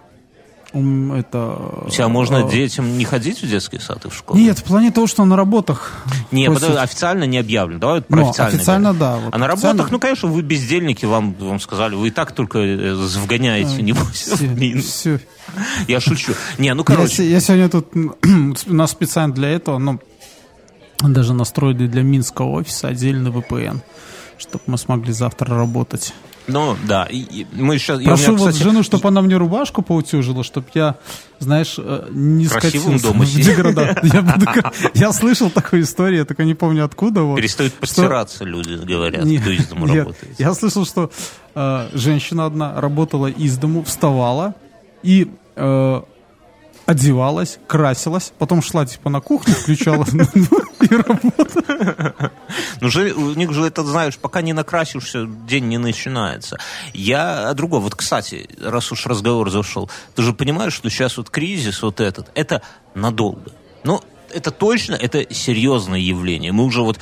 [0.73, 1.83] Это...
[1.85, 4.37] у тебя можно э, детям не ходить в детский сад и в школу?
[4.37, 6.03] Нет, в плане того, что на работах.
[6.31, 7.79] Не, просят- подожди, официально не объявлено.
[7.79, 8.55] Давай вот про Ну, официально.
[8.57, 12.09] официально, да, вот а на официально- работах, ну, конечно, вы бездельники, вам, вам сказали, вы
[12.09, 14.85] и так только вгоняете, в минус.
[14.85, 15.19] Все.
[15.87, 16.33] Я шучу.
[16.57, 19.99] Не, ну, Я, короче, се- я сегодня тут у нас специально для этого, ну,
[21.01, 23.79] даже настроили для Минского офиса отдельный VPN,
[24.37, 26.13] чтобы мы смогли завтра работать.
[26.47, 27.05] Ну, да.
[27.05, 28.01] И, и мы сейчас...
[28.01, 30.95] Прошу вот жену, чтобы она мне рубашку поутюжила, чтобы я,
[31.39, 37.23] знаешь, э, не Красивым дома Я, я слышал такую историю, я только не помню откуда.
[37.23, 39.97] Вот, Перестают что- постираться люди, говорят, кто из дома нет.
[40.05, 40.39] работает.
[40.39, 41.11] Я слышал, что
[41.55, 44.55] э, женщина одна работала из дому, вставала
[45.01, 46.01] и э,
[46.85, 50.05] одевалась, красилась, потом шла типа на кухню, включала
[50.85, 52.31] и работала.
[52.81, 56.57] Ну, у них же это, знаешь, пока не накрасишься, день не начинается.
[56.93, 57.83] Я о другом.
[57.83, 62.29] Вот, кстати, раз уж разговор зашел, ты же понимаешь, что сейчас вот кризис вот этот,
[62.35, 62.61] это
[62.93, 63.51] надолго.
[63.83, 64.01] Ну,
[64.35, 66.51] это точно, это серьезное явление.
[66.51, 66.99] Мы уже вот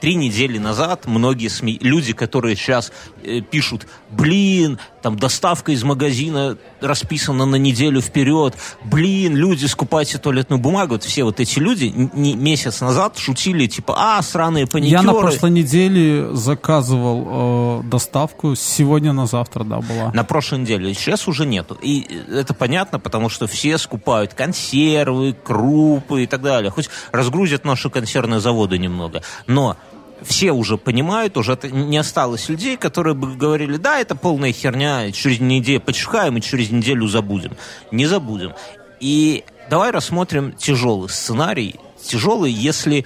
[0.00, 6.56] три недели назад многие СМИ, люди, которые сейчас э, пишут, блин, там доставка из магазина
[6.80, 10.94] расписана на неделю вперед, блин, люди, скупайте туалетную бумагу.
[10.94, 15.02] Вот все вот эти люди не, месяц назад шутили, типа, а, сраные паникеры.
[15.02, 20.12] Я на прошлой неделе заказывал э, доставку, сегодня на завтра, да, была.
[20.14, 20.94] На прошлой неделе.
[20.94, 21.76] Сейчас уже нету.
[21.82, 26.70] И это понятно, потому что все скупают консервы, крупы и так далее.
[26.70, 29.22] Хоть разгрузят наши консервные заводы немного.
[29.46, 29.76] Но
[30.24, 35.40] все уже понимают, уже не осталось людей, которые бы говорили, да, это полная херня, через
[35.40, 37.56] неделю почихаем и через неделю забудем.
[37.90, 38.52] Не забудем.
[39.00, 41.76] И давай рассмотрим тяжелый сценарий.
[42.02, 43.04] Тяжелый, если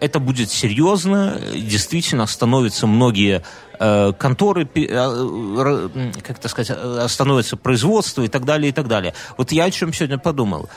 [0.00, 3.42] это будет серьезно, действительно остановятся многие
[3.78, 8.88] э, конторы, э, м, как это сказать, э, остановится производство и так далее, и так
[8.88, 9.14] далее.
[9.36, 10.68] Вот я о чем сегодня подумал.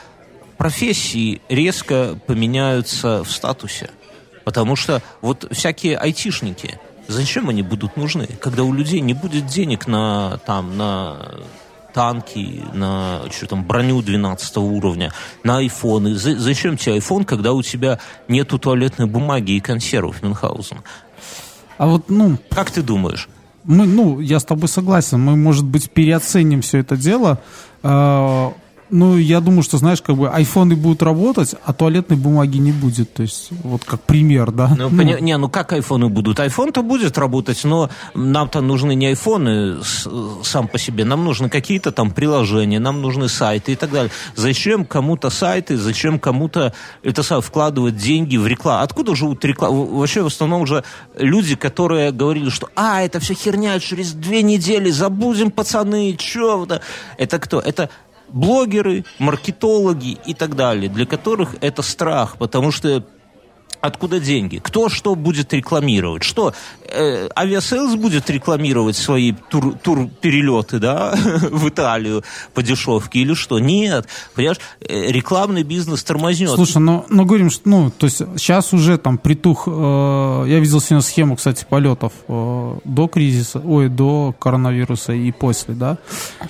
[0.56, 3.90] профессии резко поменяются в статусе.
[4.44, 6.78] Потому что вот всякие айтишники,
[7.08, 11.16] зачем они будут нужны, когда у людей не будет денег на, там, на
[11.94, 15.12] танки, на что там, броню 12 уровня,
[15.44, 16.16] на айфоны.
[16.16, 20.78] За, зачем тебе айфон, когда у тебя нету туалетной бумаги и консервов Мюнхгаузен?
[21.78, 22.36] А вот, ну...
[22.50, 23.28] Как ты думаешь?
[23.64, 25.20] Мы, ну, я с тобой согласен.
[25.20, 27.40] Мы, может быть, переоценим все это дело.
[28.96, 33.12] Ну, я думаю, что, знаешь, как бы айфоны будут работать, а туалетной бумаги не будет.
[33.12, 34.68] То есть, вот как пример, да?
[34.68, 35.18] Ну, ну, поня...
[35.18, 36.38] Не, ну как айфоны будут?
[36.38, 39.78] Айфон-то будет работать, но нам-то нужны не айфоны
[40.44, 44.12] сам по себе, нам нужны какие-то там приложения, нам нужны сайты и так далее.
[44.36, 48.84] Зачем кому-то сайты, зачем кому-то это сам вкладывать деньги в рекламу?
[48.84, 49.86] Откуда живут рекламы?
[49.86, 50.84] Вообще, в основном уже
[51.18, 56.80] люди, которые говорили, что а, это все херня, через две недели забудем, пацаны, это?
[57.18, 57.58] Это кто?
[57.58, 57.90] Это
[58.34, 63.06] блогеры, маркетологи и так далее, для которых это страх, потому что
[63.80, 64.58] откуда деньги?
[64.58, 66.24] Кто что будет рекламировать?
[66.24, 66.52] Что
[66.88, 71.14] э, Aviasales будет рекламировать свои тур, тур-перелеты да,
[71.50, 72.22] в Италию
[72.54, 73.58] по дешевке или что?
[73.58, 74.06] Нет.
[74.34, 76.50] Понимаешь, э, рекламный бизнес тормознет.
[76.50, 79.70] Слушай, ну, ну говорим, что ну, то есть сейчас уже там притух, э,
[80.48, 85.98] я видел сегодня схему, кстати, полетов э, до кризиса, ой, до коронавируса и после, да.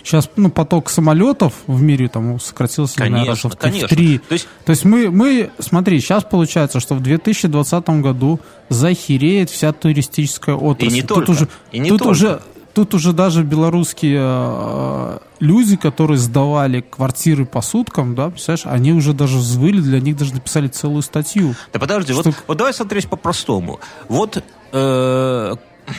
[0.03, 3.89] Сейчас ну, поток самолетов в мире там сократился, конечно, наверное, в, конечно.
[3.89, 4.19] в три.
[4.19, 9.73] То есть, то есть мы, мы, смотри, сейчас получается, что в 2020 году захереет вся
[9.73, 10.24] туристическая
[10.55, 10.93] отрасль.
[10.93, 11.31] И не тут только.
[11.31, 12.11] Уже, и не тут только.
[12.13, 12.41] уже
[12.75, 19.13] Тут уже даже белорусские э, люди, которые сдавали квартиры по суткам, да, представляешь, они уже
[19.13, 21.55] даже взвыли, для них даже написали целую статью.
[21.73, 23.79] Да подожди, Что- вот, вот давай смотреть по-простому.
[24.09, 25.55] Вот э,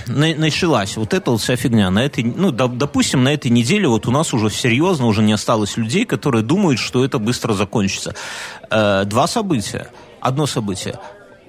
[0.07, 1.89] на- началась вот эта вот вся фигня.
[1.91, 5.31] На этой, ну, доп- допустим, на этой неделе вот у нас уже серьезно уже не
[5.31, 8.15] осталось людей, которые думают, что это быстро закончится.
[8.69, 9.87] Э, два события.
[10.19, 10.99] Одно событие.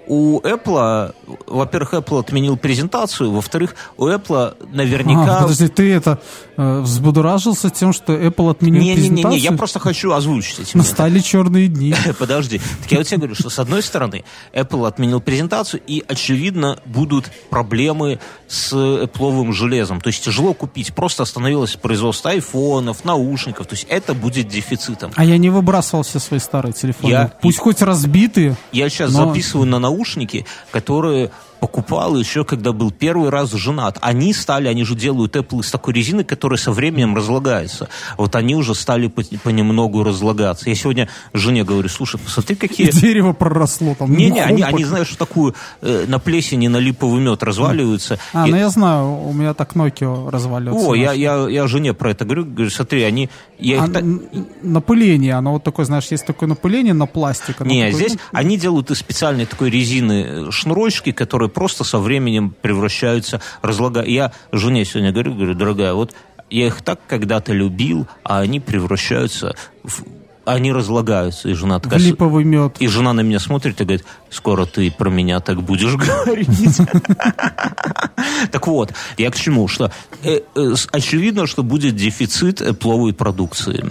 [0.06, 1.14] У Apple,
[1.46, 5.38] во-первых, Apple отменил презентацию, во-вторых, у Apple наверняка...
[5.38, 6.20] А, подожди, ты это
[6.56, 9.40] э, взбудоражился тем, что Apple отменил Не-не-не, презентацию?
[9.40, 10.76] я просто хочу озвучить эти.
[10.76, 11.94] Настали черные дни.
[12.18, 12.60] Подожди.
[12.82, 17.30] Так я вот тебе говорю, что с одной стороны Apple отменил презентацию, и, очевидно, будут
[17.50, 20.00] проблемы с Apple железом.
[20.00, 20.94] То есть тяжело купить.
[20.94, 23.66] Просто остановилось производство айфонов, наушников.
[23.66, 25.10] То есть это будет дефицитом.
[25.16, 27.10] А я не выбрасывал все свои старые телефоны.
[27.10, 28.56] Я- Пусть хоть разбитые.
[28.72, 29.95] Я сейчас Но- записываю на наушники,
[30.70, 31.30] которые
[31.66, 33.98] покупал еще, когда был первый раз женат.
[34.00, 37.88] Они стали, они же делают Apple из такой резины, которая со временем разлагается.
[38.16, 40.68] Вот они уже стали по- понемногу разлагаться.
[40.70, 42.88] Я сегодня жене говорю, слушай, посмотри, какие...
[42.92, 44.16] Дерево проросло там.
[44.16, 48.20] Не-не, они, они, знаешь, такую э, на плесени, на липовый мед разваливаются.
[48.32, 50.88] А, И- ну я знаю, у меня так Nokia разваливается.
[50.88, 53.28] О, я, я, я жене про это говорю, говорю, смотри, они...
[53.58, 54.20] Я А, их
[54.62, 57.60] напыление, оно вот такое, знаешь, есть такое напыление на пластик.
[57.60, 61.98] Не, такое, здесь ну, они делают из специальной такой резины э, шнурочки, которые просто со
[61.98, 64.10] временем превращаются, разлагают.
[64.10, 66.14] Я жене сегодня говорю, говорю, дорогая, вот
[66.50, 70.02] я их так когда-то любил, а они превращаются в...
[70.46, 71.98] Они разлагаются, и жена такая...
[71.98, 72.76] липовый мед.
[72.78, 76.80] И жена на меня смотрит и говорит, скоро ты про меня так будешь говорить.
[78.50, 79.66] Так вот, я к чему?
[79.68, 79.90] Что
[80.22, 83.84] э, э, очевидно, что будет дефицит э, пловой продукции.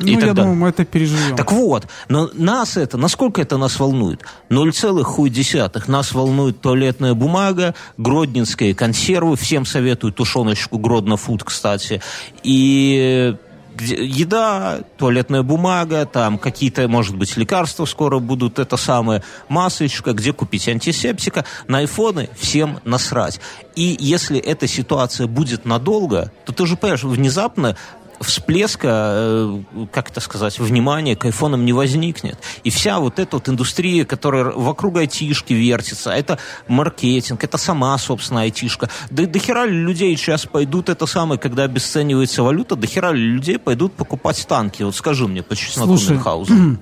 [0.00, 1.36] Ну, я думаю, мы это переживем.
[1.36, 4.24] Так вот, но нас это, насколько это нас волнует?
[4.50, 5.90] 0,1.
[5.90, 12.02] Нас волнует туалетная бумага, гродненские консервы, всем советую тушеночку Гродно Фуд, кстати,
[12.42, 13.36] и
[13.78, 20.32] где- еда, туалетная бумага, там какие-то, может быть, лекарства скоро будут, это самое, масочка, где
[20.32, 23.40] купить антисептика, на айфоны всем насрать.
[23.76, 27.76] И если эта ситуация будет надолго, то ты же понимаешь, внезапно
[28.20, 32.38] всплеска, э, как это сказать, внимания к айфонам не возникнет.
[32.64, 38.42] И вся вот эта вот индустрия, которая вокруг айтишки вертится, это маркетинг, это сама, собственно,
[38.42, 38.88] айтишка.
[39.10, 43.22] Да до хера ли людей сейчас пойдут, это самое, когда обесценивается валюта, до хера ли
[43.22, 44.82] людей пойдут покупать танки?
[44.82, 46.18] Вот скажи мне по чесноку Слушай.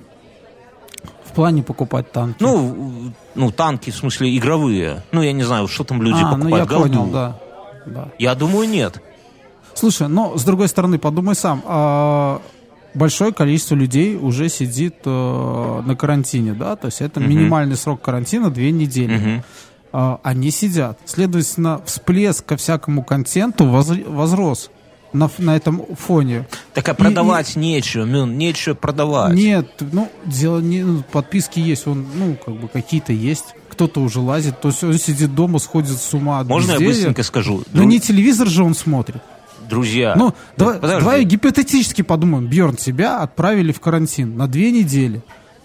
[1.25, 2.37] В плане покупать танки.
[2.39, 5.03] Ну, ну, танки, в смысле, игровые.
[5.11, 6.71] Ну, я не знаю, что там люди а, ну покупают.
[6.71, 7.11] я понял, Голду.
[7.13, 7.39] да.
[7.85, 8.09] да.
[8.17, 8.99] Я думаю, нет.
[9.77, 11.61] Слушай, но с другой стороны, подумай сам.
[11.65, 12.41] а,
[12.93, 18.49] большое количество людей уже сидит э, на карантине, да, то есть это минимальный срок карантина
[18.49, 19.17] две недели.
[19.17, 19.43] Мгм.
[19.93, 20.99] А, они сидят.
[21.05, 24.69] Следовательно, всплеск ко всякому контенту возр- возрос
[25.13, 26.47] на, на этом фоне.
[26.73, 29.33] Так а продавать нечего, Мюн, нечего продавать.
[29.33, 33.45] Нет, ну, дело не, ну, подписки есть, он, ну, как бы какие-то есть.
[33.69, 37.63] Кто-то уже лазит, то есть он сидит дома, сходит с ума Можно я быстренько скажу?
[37.73, 39.21] Но Дру- не телевизор же он смотрит.
[39.69, 40.13] Друзья.
[40.15, 40.99] Ну, давай, подожди.
[40.99, 42.47] давай гипотетически подумаем.
[42.47, 45.21] Бьерн, тебя отправили в карантин на две недели.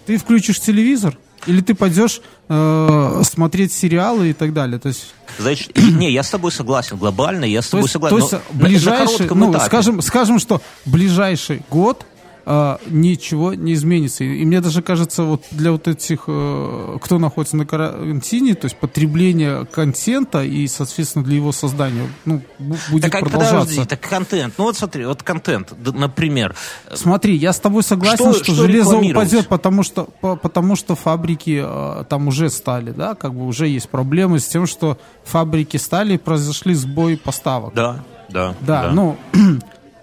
[0.06, 1.16] Ты включишь телевизор?
[1.46, 4.78] Или ты пойдешь э, смотреть сериалы и так далее?
[4.78, 6.96] То есть, Значит, не, я с тобой согласен.
[6.96, 8.18] Глобально я с то тобой есть, согласен.
[8.18, 9.66] то есть ближайший, ну, этапе.
[9.66, 12.06] скажем, скажем, что ближайший год
[12.46, 14.24] э, ничего не изменится.
[14.24, 18.66] И, и мне даже кажется, вот для вот этих, э, кто находится на карантине, то
[18.66, 23.59] есть потребление контента и, соответственно, для его создания, ну, бу- будет Так, а продолжаться.
[23.68, 24.55] подожди, так контент.
[24.59, 26.55] Ну вот смотри, вот контент, например.
[26.94, 30.94] Смотри, я с тобой согласен, Что- что, что железо упадет, потому что, по- потому что
[30.96, 35.76] фабрики э, там уже стали, да, как бы уже есть проблемы с тем, что фабрики
[35.76, 37.74] стали и произошли сбои поставок.
[37.74, 38.55] Да, да.
[38.61, 39.16] Да, ну,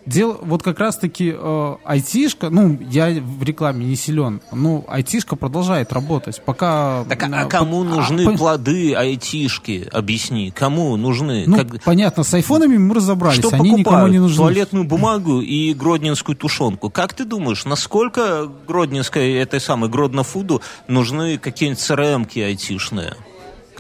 [0.10, 5.94] дело, вот как раз-таки э, айтишка, ну, я в рекламе не силен, но айтишка продолжает
[5.94, 7.06] работать, пока...
[7.08, 9.88] Так, а, а кому по- нужны а, плоды айтишки?
[9.92, 11.44] Объясни, кому нужны?
[11.48, 14.12] Ну, Как- понятно, с айфонами мы разобрались, Что они никому покупают?
[14.12, 14.38] не нужны.
[14.38, 16.90] Туалетную бумагу и гродненскую тушенку.
[16.90, 23.16] Как ты думаешь, насколько гродненской, этой самой Гродно-фуду нужны какие-нибудь CRM-ки айтишные?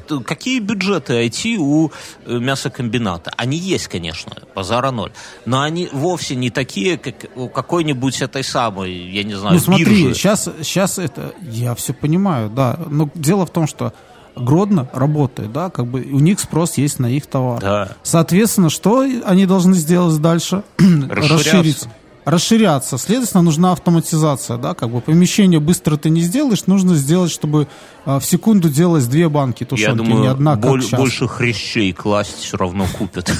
[0.09, 1.91] Кто- Какие бюджеты IT у
[2.25, 3.31] э, мясокомбината?
[3.37, 5.11] Они есть, конечно, базара ноль.
[5.45, 9.85] Но они вовсе не такие, как у какой-нибудь этой самой, я не знаю, Ну смотри,
[9.85, 10.15] биржи.
[10.15, 13.93] сейчас, сейчас это, я все понимаю, да, но дело в том, что
[14.35, 17.59] Гродно работает, да, как бы у них спрос есть на их товар.
[17.61, 17.89] Да.
[18.03, 20.63] Соответственно, что они должны сделать дальше?
[21.09, 21.91] Расширяться.
[22.29, 22.97] Расширяться.
[22.97, 27.67] Следовательно, нужна автоматизация, да, как бы помещение быстро ты не сделаешь, нужно сделать, чтобы
[28.05, 30.99] а, в секунду делалось две банки тушенки, Я думаю, не одна, как боль- сейчас.
[30.99, 33.31] больше хрящей класть все равно купят.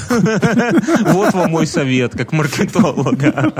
[1.12, 3.52] Вот вам мой совет, как маркетолога.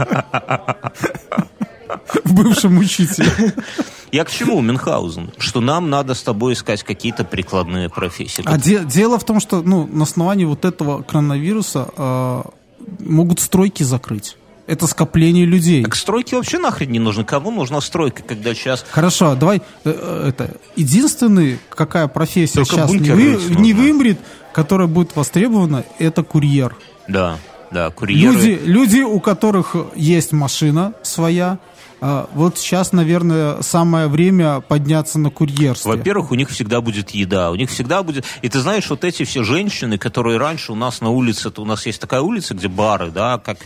[2.24, 3.30] в бывшем учителе.
[4.12, 5.32] Я к чему, Мюнхгаузен?
[5.38, 8.42] Что нам надо с тобой искать какие-то прикладные профессии.
[8.46, 12.42] А де- дело в том, что ну, на основании вот этого коронавируса э,
[13.00, 14.36] могут стройки закрыть.
[14.70, 15.82] Это скопление людей.
[15.82, 17.24] Так стройки вообще нахрен не нужны.
[17.24, 18.86] Кому нужна стройка, когда сейчас...
[18.88, 24.20] Хорошо, давай э, э, это единственный какая профессия Только сейчас не, вы- не вымрет,
[24.52, 26.76] которая будет востребована, это курьер.
[27.08, 27.38] Да,
[27.72, 28.32] да, курьеры...
[28.32, 31.58] Люди, люди, у которых есть машина своя,
[32.00, 35.88] э, вот сейчас, наверное, самое время подняться на курьерство.
[35.88, 38.24] Во-первых, у них всегда будет еда, у них всегда будет...
[38.42, 41.86] И ты знаешь, вот эти все женщины, которые раньше у нас на улице, у нас
[41.86, 43.58] есть такая улица, где бары, да, как...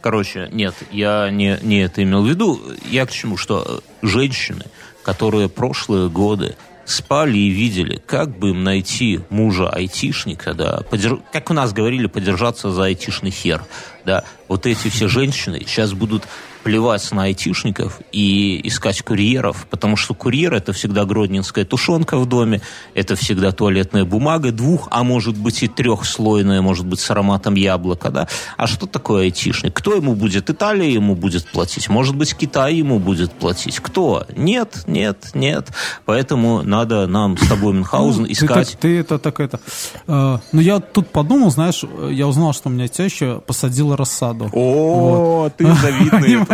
[0.00, 2.60] Короче, нет, я не, не это имел в виду.
[2.88, 3.36] Я к чему?
[3.36, 4.64] Что э, женщины,
[5.02, 11.54] которые прошлые годы спали и видели, как бы им найти мужа-айтишника, да, подер- как у
[11.54, 13.62] нас говорили, подержаться за айтишный хер,
[14.04, 16.24] да, вот эти все женщины сейчас будут
[16.62, 22.60] плевать на айтишников и искать курьеров, потому что курьер это всегда гродненская тушенка в доме,
[22.94, 28.10] это всегда туалетная бумага двух, а может быть и трехслойная, может быть с ароматом яблока,
[28.10, 28.28] да.
[28.58, 29.72] А что такое айтишник?
[29.72, 30.50] Кто ему будет?
[30.50, 31.88] Италия ему будет платить?
[31.88, 33.80] Может быть Китай ему будет платить?
[33.80, 34.26] Кто?
[34.36, 35.68] Нет, нет, нет.
[36.04, 38.70] Поэтому надо нам с тобой, Мюнхгаузен, Ну, ты искать...
[38.72, 39.60] так- Ты, это так это.
[40.06, 44.50] Э, ну, я тут подумал, знаешь, я узнал, что у меня теща посадила рассаду.
[44.52, 46.46] О, ты завидный.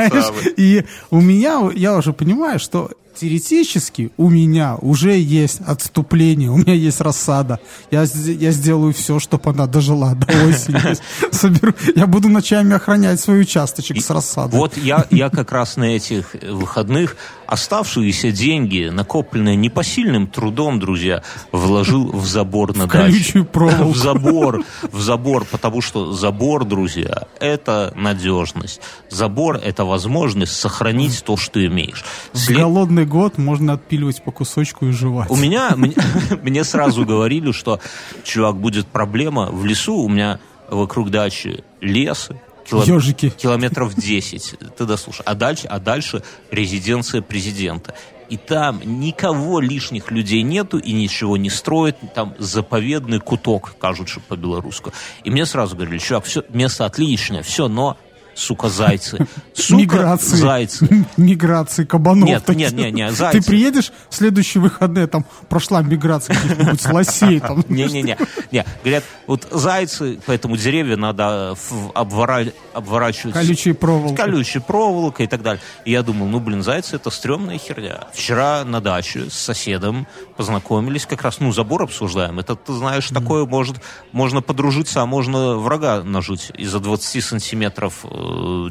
[0.56, 6.74] И у меня, я уже понимаю, что теоретически у меня уже есть отступление, у меня
[6.74, 7.58] есть рассада.
[7.90, 10.96] Я, я сделаю все, чтобы она дожила до осени.
[11.32, 14.58] Соберу, я буду ночами охранять свой участочек с рассадой.
[14.58, 22.10] Вот я, я как раз на этих выходных оставшиеся деньги, накопленные непосильным трудом, друзья, вложил
[22.12, 22.98] в забор на даче.
[22.98, 23.86] колючую проволоку.
[23.96, 28.80] В забор, в забор, потому что забор, друзья, это надежность.
[29.10, 32.04] Забор– это возможность сохранить то, что имеешь.
[32.32, 35.30] В След- голодный год можно отпиливать по кусочку и жевать.
[35.30, 35.74] У меня,
[36.42, 37.80] мне, сразу говорили, что,
[38.24, 40.38] чувак, будет проблема в лесу, у меня
[40.70, 42.28] вокруг дачи лес,
[42.68, 43.30] кило- Ёжики.
[43.30, 45.22] километров 10, ты дослушай.
[45.24, 47.94] А дальше, а дальше резиденция президента.
[48.28, 51.96] И там никого лишних людей нету и ничего не строят.
[52.14, 54.90] Там заповедный куток, кажется по-белорусски.
[55.22, 57.96] И мне сразу говорили, чувак, все, место отличное, все, но,
[58.36, 59.26] сука, зайцы.
[59.54, 60.36] Сука, Миграции.
[60.36, 61.06] зайцы.
[61.16, 62.28] Миграции кабанов.
[62.28, 63.46] Нет, нет, нет, нет, Ты зайцы.
[63.46, 67.40] приедешь в следующие выходные, там прошла миграция каких-нибудь лосей.
[67.40, 68.16] Там, Не-не-не.
[68.52, 74.16] Не, говорят, вот зайцы, поэтому деревья надо в- обвора- обворачивать Колючей проволокой.
[74.16, 75.62] колючей проволокой и так далее.
[75.86, 78.04] И я думал, ну, блин, зайцы это стрёмная херня.
[78.12, 82.38] Вчера на даче с соседом познакомились, как раз, ну, забор обсуждаем.
[82.38, 83.76] Это, ты знаешь, такое может,
[84.12, 88.25] можно подружиться, а можно врага нажить из-за 20 сантиметров э,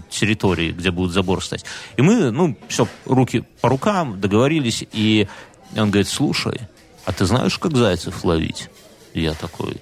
[0.10, 1.66] территории, где будет забор стоять.
[1.97, 5.28] И мы, ну, все, руки по рукам, договорились, и
[5.76, 6.62] он говорит, слушай,
[7.06, 8.70] а ты знаешь, как зайцев ловить?
[9.14, 9.78] И я такой,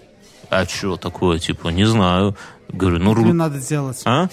[0.49, 2.35] а что такое, типа, не знаю.
[2.69, 3.15] Говорю, ну...
[3.15, 4.01] Петлю ру- надо делать.
[4.05, 4.29] А?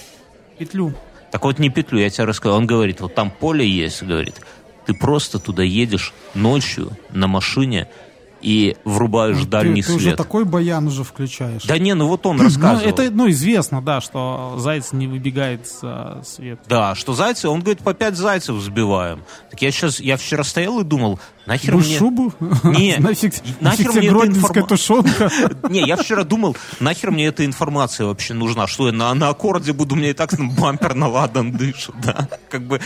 [0.59, 0.95] Петлю.
[1.31, 2.55] Так вот не петлю, я тебе расскажу.
[2.55, 4.41] Он говорит, вот там поле есть, говорит.
[4.87, 7.89] Ты просто туда едешь ночью на машине
[8.41, 10.17] и врубаешь дальний ты, ты уже свет.
[10.17, 11.63] такой баян уже включаешь.
[11.65, 12.89] Да не, ну вот он Ну, рассказывал.
[12.89, 16.61] это, ну, известно, да, что заяц не выбегает за свет.
[16.69, 19.23] Да, что зайцы, он говорит, по пять зайцев взбиваем.
[19.51, 21.99] Так я сейчас, я вчера стоял и думал, нахер Будешь мне...
[21.99, 22.33] шубу?
[22.65, 25.31] Не, нафиг, нахер нафиг мне эта гродненская информа- тушенка.
[25.69, 28.67] Не, я вчера думал, нахер мне эта информация вообще нужна?
[28.67, 32.29] Что я на, на аккорде буду, мне и так ну, бампер на ладан дышит, да?
[32.49, 32.81] Как бы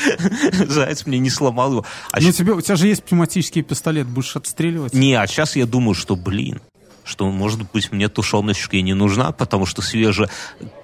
[0.53, 1.85] заяц мне не сломал его.
[2.11, 4.95] А Ну, тебе, у тебя же есть пневматический пистолет, будешь отстреливать.
[4.95, 6.61] Не, а сейчас я думаю, что, блин,
[7.05, 10.27] что, может быть, мне тушеночка и не нужна, потому что свежий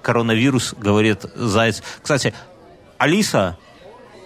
[0.01, 1.81] коронавирус, говорит заяц.
[2.01, 2.33] Кстати,
[2.97, 3.57] Алиса,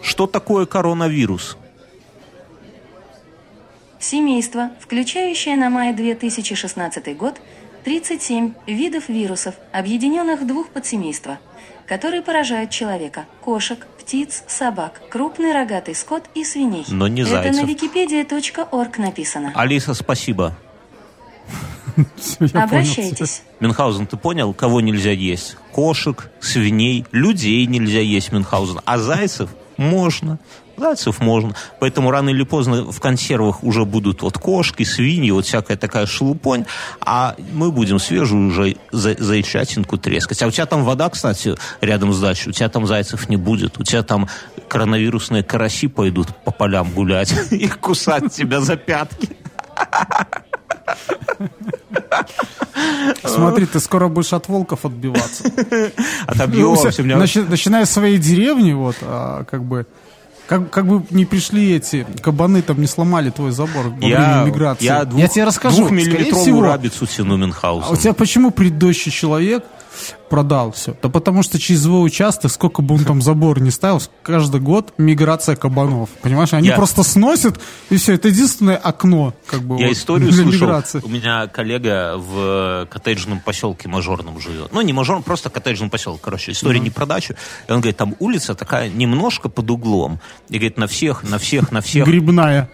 [0.01, 1.57] что такое коронавирус?
[3.99, 7.41] Семейство, включающее на май 2016 год
[7.85, 11.39] 37 видов вирусов, объединенных в двух подсемейства,
[11.87, 16.85] которые поражают человека, кошек, птиц, собак, крупный рогатый скот и свиней.
[16.89, 17.63] Но не Это зайцев.
[17.63, 19.51] на wikipedia.org написано.
[19.55, 20.55] Алиса, спасибо.
[22.53, 23.41] Обращайтесь.
[23.59, 25.57] Мюнхгаузен, ты понял, кого нельзя есть?
[25.71, 28.81] Кошек, свиней, людей нельзя есть, Мюнхгаузен.
[28.85, 30.37] А зайцев можно.
[30.77, 31.55] Зайцев можно.
[31.79, 36.65] Поэтому рано или поздно в консервах уже будут вот кошки, свиньи, вот всякая такая шелупонь,
[37.01, 40.41] а мы будем свежую уже за- зайчатинку трескать.
[40.43, 43.79] А у тебя там вода, кстати, рядом с дачей, у тебя там зайцев не будет,
[43.79, 44.27] у тебя там
[44.67, 49.29] коронавирусные караси пойдут по полям гулять и кусать тебя за пятки.
[53.23, 55.43] Смотри, ты скоро будешь от волков отбиваться.
[55.71, 55.89] Ну,
[56.27, 57.01] Отобьемся.
[57.01, 59.85] у меня- Начи- Начиная с своей деревни, вот, а, как бы,
[60.47, 64.45] как, как бы не пришли эти кабаны, там не сломали твой забор во Я, время
[64.51, 64.85] миграции.
[64.85, 65.77] я, двух, тебе расскажу.
[65.77, 67.87] Двухмиллиметровую всего, рабицу тяну Мюнхгаузен.
[67.89, 69.63] а у тебя почему предыдущий человек
[70.29, 70.95] продал все?
[71.01, 74.93] Да потому что через его участок, сколько бы он там забор не ставил, каждый год
[74.97, 76.09] миграция кабанов.
[76.21, 78.13] Понимаешь, они Я- просто сносят, и все.
[78.13, 80.61] Это единственное окно, как бы, Я вот, историю для слышал.
[80.67, 81.01] миграции.
[81.03, 84.71] У меня коллега в коттеджном поселке мажорном живет.
[84.73, 86.19] Ну, не мажорном, просто коттеджном поселке.
[86.23, 87.35] Короче, история не про дачу.
[87.67, 90.19] И он говорит, там улица такая немножко под углом.
[90.49, 92.05] И говорит, на всех, на всех, на всех.
[92.07, 92.69] Грибная.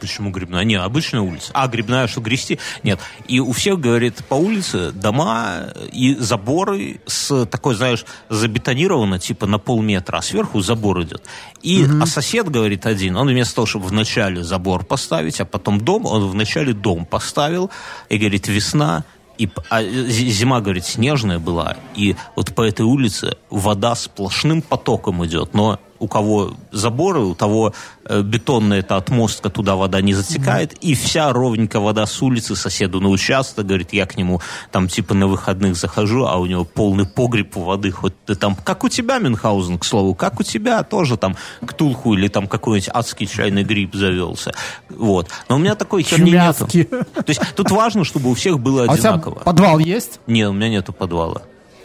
[0.00, 0.64] Почему грибная?
[0.64, 1.50] Не, обычная улица.
[1.54, 2.58] А, грибная, что грести?
[2.82, 3.00] Нет.
[3.28, 9.58] И у всех, говорит, по улице дома и заборы с такой, знаешь, забетонировано, типа на
[9.58, 11.22] полметра, а сверху забор идет.
[11.62, 16.06] И, а сосед, говорит, один, он вместо того, чтобы вначале забор поставить, а потом дом,
[16.06, 17.70] он вначале дом поставил,
[18.08, 19.04] и, говорит, весна,
[19.38, 25.24] и, а зи- зима, говорит, снежная была, и вот по этой улице вода сплошным потоком
[25.24, 27.72] идет, но у кого заборы, у того
[28.04, 33.00] э, бетонная эта отмостка, туда вода не затекает, и вся ровненькая вода с улицы соседу
[33.00, 34.40] на участок, говорит, я к нему
[34.72, 38.82] там типа на выходных захожу, а у него полный погреб воды, хоть ты там, как
[38.82, 43.28] у тебя, Мюнхгаузен, к слову, как у тебя тоже там ктулху или там какой-нибудь адский
[43.28, 44.52] чайный гриб завелся,
[44.88, 45.28] вот.
[45.48, 46.66] Но у меня такой херни нету.
[46.66, 49.36] То есть тут важно, чтобы у всех было А одинаково.
[49.36, 50.18] подвал есть?
[50.26, 51.42] Нет, у меня нету подвала.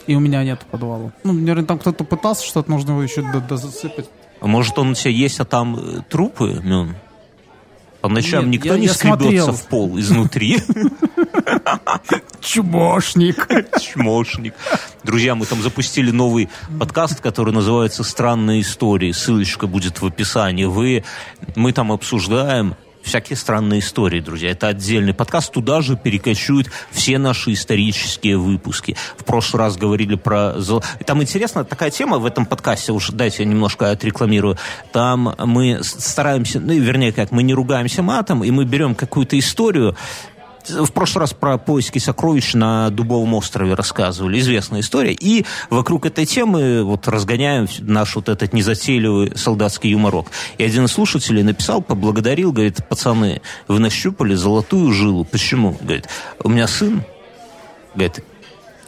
[0.08, 1.12] И у меня нет подвала.
[1.22, 4.08] Ну, наверное, там кто-то пытался что-то, нужно его еще дозасыпать.
[4.40, 6.96] А Может, он у тебя есть, а там э, трупы, Мюн?
[8.00, 9.52] По ночам Нет, никто я- не я скребется смотрел.
[9.52, 10.58] в пол изнутри.
[12.40, 13.48] Чумошник.
[13.80, 14.54] Чмошник.
[15.02, 16.48] Друзья, мы там запустили новый
[16.78, 19.12] подкаст, который называется «Странные истории».
[19.12, 20.64] Ссылочка будет в описании.
[20.64, 21.04] Вы,
[21.56, 24.50] мы там обсуждаем всякие странные истории, друзья.
[24.50, 25.52] Это отдельный подкаст.
[25.52, 28.96] Туда же перекочуют все наши исторические выпуски.
[29.16, 30.54] В прошлый раз говорили про...
[31.06, 34.56] Там интересная такая тема в этом подкасте, уж дайте я немножко отрекламирую.
[34.92, 39.96] Там мы стараемся, ну, вернее, как, мы не ругаемся матом, и мы берем какую-то историю,
[40.70, 44.38] в прошлый раз про поиски сокровищ на Дубовом острове рассказывали.
[44.38, 45.12] Известная история.
[45.12, 50.28] И вокруг этой темы вот разгоняем наш вот этот незатейливый солдатский юморок.
[50.58, 55.24] И один из слушателей написал, поблагодарил, говорит, пацаны, вы нащупали золотую жилу.
[55.24, 55.76] Почему?
[55.80, 56.08] Говорит,
[56.42, 57.02] у меня сын,
[57.94, 58.24] говорит,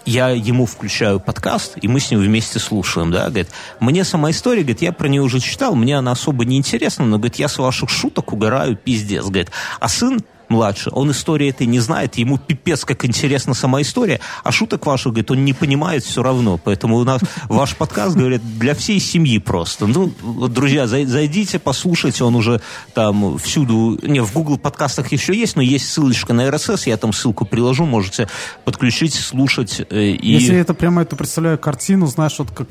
[0.06, 3.48] я ему включаю подкаст, и мы с ним вместе слушаем, да, говорит,
[3.80, 7.18] мне сама история, говорит, я про нее уже читал, мне она особо не интересна, но,
[7.18, 10.20] говорит, я с ваших шуток угораю, пиздец, говорит, а сын
[10.50, 15.12] младше, он истории этой не знает, ему пипец как интересна сама история, а шуток ваших,
[15.12, 19.38] говорит, он не понимает все равно, поэтому у нас ваш подкаст, говорит, для всей семьи
[19.38, 19.86] просто.
[19.86, 22.60] Ну, вот, друзья, зай- зайдите, послушайте, он уже
[22.94, 27.12] там всюду, не, в Google подкастах еще есть, но есть ссылочка на RSS, я там
[27.12, 28.28] ссылку приложу, можете
[28.64, 30.32] подключить, слушать э, и...
[30.32, 32.68] Если это прямо это представляю картину, знаешь, вот как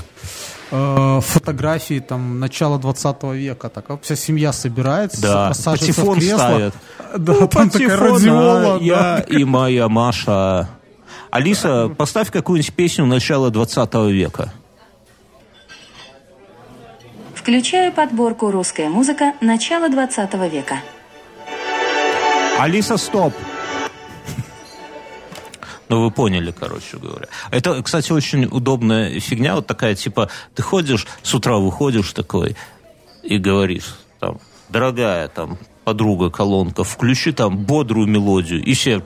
[0.72, 6.20] э, фотографии там начала 20 века, так а вся семья собирается, Да, посаживается патефон в
[6.20, 6.38] кресло.
[6.38, 6.74] ставят.
[7.18, 8.86] Да, там такая Патефон, радиола, а, да.
[8.86, 10.70] Я и моя Маша.
[11.32, 14.54] Алиса, поставь какую-нибудь песню начала 20 века.
[17.36, 19.34] Включаю подборку «Русская музыка.
[19.42, 20.82] Начало 20 века».
[22.60, 23.34] Алиса, стоп!
[25.90, 27.28] Ну, вы поняли, короче говоря.
[27.50, 32.56] Это, кстати, очень удобная фигня, вот такая, типа, ты ходишь, с утра выходишь такой
[33.24, 39.04] и говоришь, там, дорогая, там, подруга, колонка, включи там бодрую мелодию, и все...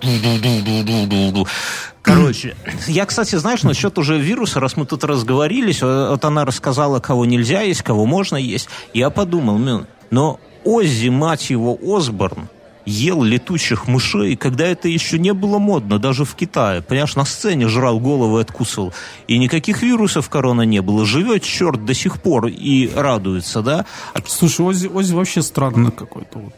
[2.01, 2.57] Короче,
[2.87, 7.61] я, кстати, знаешь, насчет уже вируса, раз мы тут разговорились, вот она рассказала, кого нельзя
[7.61, 12.49] есть, кого можно есть, я подумал, но Оззи, мать его, Осборн,
[12.85, 16.81] ел летучих мышей, когда это еще не было модно, даже в Китае.
[16.81, 18.93] Понимаешь, на сцене жрал головы откусывал.
[19.27, 21.05] И никаких вирусов корона не было.
[21.05, 23.85] Живет черт до сих пор и радуется, да?
[24.25, 26.39] Слушай, Ози, Ози вообще странный какой-то.
[26.39, 26.53] Вот.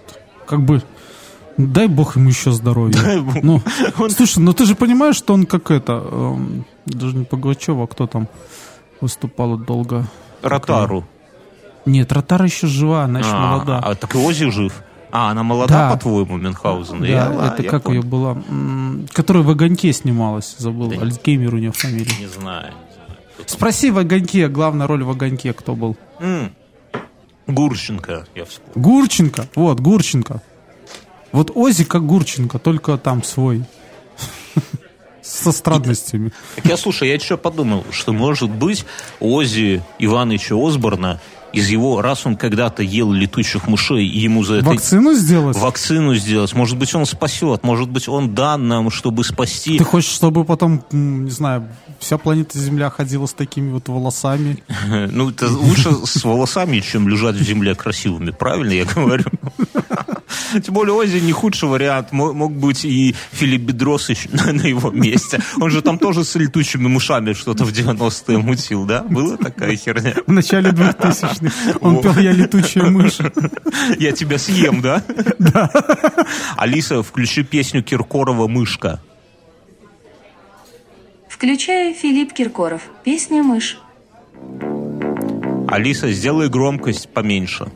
[0.48, 0.82] Как бы
[1.58, 2.94] Дай бог ему еще здоровья.
[3.02, 3.42] Дай бог.
[3.42, 3.62] Ну,
[4.00, 4.10] он...
[4.10, 8.08] Слушай, ну ты же понимаешь, что он как это, эм, даже не Пугачева, а кто
[8.08, 8.28] там
[9.00, 10.06] выступал долго?
[10.42, 11.06] Ротару.
[11.86, 13.80] Нет, Ротара еще жива, она еще а, молода.
[13.80, 14.74] А так и Ози жив.
[15.18, 15.96] А, она молода, да.
[15.96, 17.00] по-твоему, Мюнхгаузен?
[17.00, 18.02] Да, я, это я как понял.
[18.02, 18.38] ее была?
[19.14, 20.90] Которая в «Огоньке» снималась, забыл.
[20.90, 22.12] Да Альцгеймер у нее фамилия.
[22.20, 22.74] Не знаю.
[23.46, 25.96] Спроси в «Огоньке», главная роль в «Огоньке» кто был?
[26.20, 26.54] М.
[27.48, 28.74] Гурченко, я вспомнил.
[28.76, 30.42] Гурченко, вот, Гурченко.
[31.32, 33.64] Вот Ози как Гурченко, только там свой.
[35.22, 36.34] Со странностями.
[36.58, 38.86] Так я, слушай, я еще подумал, что, может быть,
[39.22, 41.22] Ози Ивановича Осборна
[41.56, 44.66] из его, раз он когда-то ел летучих мышей, и ему за это...
[44.66, 45.58] Вакцину сделать?
[45.58, 46.54] Вакцину сделать.
[46.54, 49.78] Может быть, он спасет, может быть, он дан нам, чтобы спасти...
[49.78, 51.68] Ты хочешь, чтобы потом, не знаю,
[52.00, 54.64] вся планета Земля ходила с такими вот волосами?
[55.16, 59.26] Ну, это лучше с волосами, чем лежать в земле красивыми, правильно я говорю?
[60.64, 62.12] Тем более Ози не худший вариант.
[62.12, 65.42] Мог быть и Филипп Бедросович на его месте.
[65.60, 69.04] Он же там тоже с летучими мышами что-то в 90-е мутил, да?
[69.04, 70.16] Была такая херня?
[70.26, 71.78] В начале 2000-х.
[71.82, 73.18] Он пел «Я летучая мышь».
[74.00, 75.04] Я тебя съем, да?
[75.40, 75.70] Да.
[76.58, 79.02] Алиса, включи песню Киркорова «Мышка».
[81.30, 82.82] Включаю Филипп Киркоров.
[83.04, 83.78] Песня «Мышь».
[85.68, 87.68] Алиса, сделай громкость поменьше.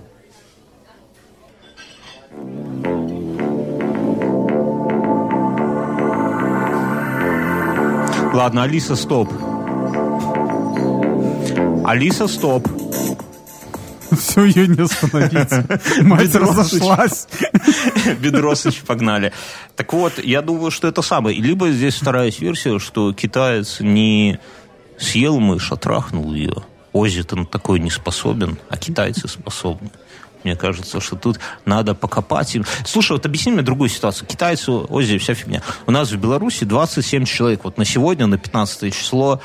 [8.39, 9.27] Ладно, Алиса, стоп.
[11.85, 12.69] Алиса, стоп.
[14.17, 16.01] Все, ее не остановить.
[16.03, 17.27] Мать разошлась.
[18.21, 19.33] Бедросыч погнали.
[19.75, 21.37] Так вот, я думаю, что это самое.
[21.37, 24.39] Либо здесь вторая версия, что китаец не
[24.97, 26.63] съел мышь, а трахнул ее.
[26.93, 29.89] Ози-то на такой не способен, а китайцы способны.
[30.43, 32.55] Мне кажется, что тут надо покопать.
[32.85, 34.27] Слушай, вот объясни мне другую ситуацию.
[34.27, 35.61] Китайцы, Ози, вся фигня.
[35.85, 37.63] У нас в Беларуси 27 человек.
[37.63, 39.41] Вот на сегодня, на 15 число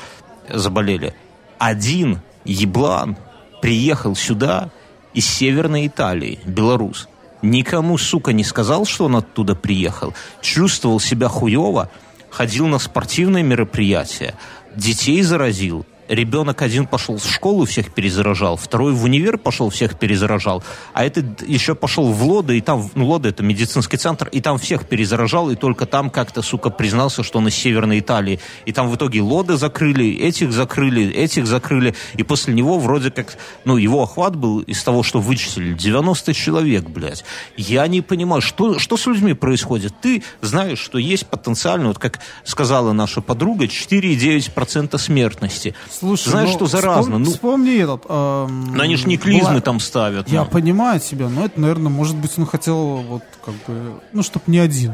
[0.49, 1.13] заболели.
[1.57, 3.17] Один еблан
[3.61, 4.69] приехал сюда
[5.13, 7.07] из Северной Италии, белорус.
[7.41, 10.13] Никому, сука, не сказал, что он оттуда приехал.
[10.41, 11.89] Чувствовал себя хуево,
[12.29, 14.35] ходил на спортивные мероприятия,
[14.75, 20.63] детей заразил, ребенок один пошел в школу, всех перезаражал, второй в универ пошел, всех перезаражал,
[20.93, 24.57] а этот еще пошел в Лоды, и там, ну, Лоды это медицинский центр, и там
[24.57, 28.39] всех перезаражал, и только там как-то, сука, признался, что он из Северной Италии.
[28.65, 33.37] И там в итоге Лоды закрыли, этих закрыли, этих закрыли, и после него вроде как,
[33.63, 37.23] ну, его охват был из того, что вычислили, 90 человек, блядь.
[37.57, 39.93] Я не понимаю, что, что с людьми происходит?
[40.01, 45.75] Ты знаешь, что есть потенциально, вот как сказала наша подруга, 4,9% смертности.
[45.99, 47.01] Слушай, знаешь, ну, что заразно.
[47.01, 48.03] Вспом, ну, вспомни этот.
[48.09, 49.61] Эм, но они же не клизмы была...
[49.61, 50.29] там ставят.
[50.29, 50.49] Я ну.
[50.49, 54.59] понимаю тебя, но это, наверное, может быть, он хотел вот как бы, ну, чтоб не
[54.59, 54.93] один.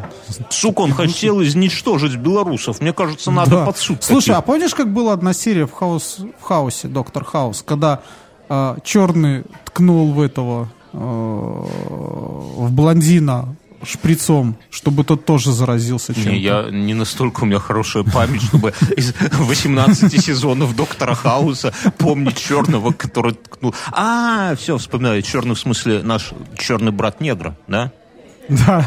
[0.50, 2.82] Сука, он хотел изничтожить белорусов.
[2.82, 3.66] Мне кажется, надо да.
[3.66, 4.04] под суд.
[4.04, 4.40] Слушай, таких.
[4.40, 8.02] а помнишь, как была одна серия в, хаус, в Хаусе, Доктор Хаус, когда
[8.50, 16.30] э, черный ткнул в этого э, в блондина шприцом, чтобы тот тоже заразился чем-то.
[16.30, 22.38] Не, я не настолько у меня хорошая память, чтобы из 18 сезонов Доктора Хауса помнить
[22.38, 23.74] черного, который ткнул.
[23.92, 27.92] А, все, вспоминаю, черный в смысле наш черный брат негра, да?
[28.50, 28.86] Да.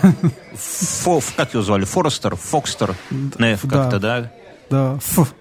[0.55, 1.85] Фо, как его звали?
[1.85, 2.37] Форестер?
[2.37, 2.95] Фокстер?
[3.11, 4.33] Не, как-то, да?
[4.71, 5.35] Да, Ф.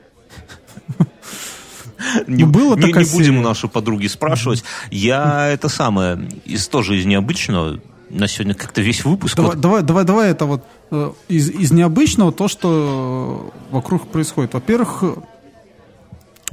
[2.28, 4.64] Не, ну, было не, не будем у нашей подруги спрашивать.
[4.92, 7.80] Я это самое, из, тоже из необычного,
[8.14, 9.36] на сегодня как-то весь выпуск.
[9.36, 9.60] Давай, вот...
[9.60, 14.54] давай, давай, давай это вот э, из, из необычного то, что вокруг происходит.
[14.54, 15.16] Во-первых, э,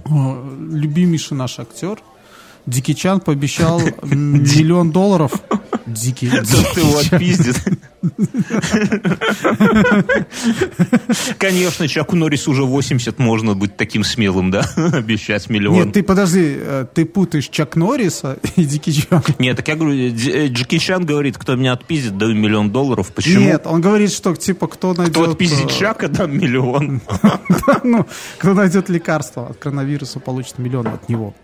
[0.04, 2.00] любимейший наш актер
[2.66, 5.32] Дикий Чан пообещал миллион долларов
[5.93, 6.30] Дикий.
[6.30, 7.57] Тот его отпиздит.
[11.38, 14.64] Конечно, Чаку Норрису уже 80, можно быть таким смелым, да?
[14.93, 15.74] Обещать миллион.
[15.76, 19.38] Нет, ты подожди, э, ты путаешь Чак Норриса и Дикий Чак.
[19.38, 23.12] Нет, так я говорю, э, Джеки Чан говорит, кто меня отпиздит, даю миллион долларов.
[23.14, 23.41] Почему?
[23.45, 25.14] Нет, он говорит, что типа кто найдет...
[25.14, 27.01] Кто отпиздит э, Чака, дам миллион.
[27.82, 28.07] Ну,
[28.38, 31.34] кто найдет лекарство от коронавируса, получит миллион от него.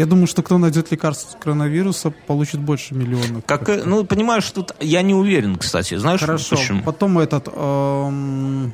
[0.00, 3.42] Я думаю, что кто найдет лекарство от коронавируса, получит больше миллиона.
[3.42, 5.94] Как, э, ну, понимаешь, тут я не уверен, кстати.
[5.98, 6.56] Знаешь, Хорошо.
[6.56, 6.82] почему?
[6.82, 8.72] Потом этот эм,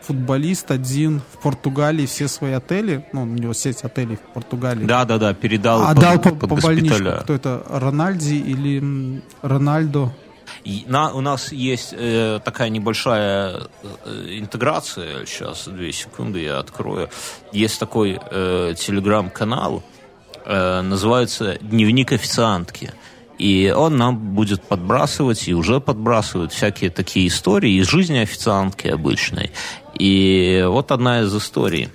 [0.00, 5.04] футболист один в Португалии все свои отели, ну, у него сеть отелей в Португалии, Да,
[5.04, 7.22] да, да, передал отдал А по, под по больничку.
[7.24, 7.64] Кто это?
[7.68, 10.12] Рональди или Рональдо?
[10.62, 13.62] И на- у нас есть э, такая небольшая
[14.04, 15.26] э, интеграция.
[15.26, 17.10] Сейчас, две секунды, я открою.
[17.50, 19.97] Есть такой э, телеграм-канал, э,
[20.48, 22.92] называется «Дневник официантки».
[23.38, 29.52] И он нам будет подбрасывать, и уже подбрасывает всякие такие истории из жизни официантки обычной.
[29.96, 31.88] И вот одна из историй.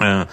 [0.00, 0.26] Э,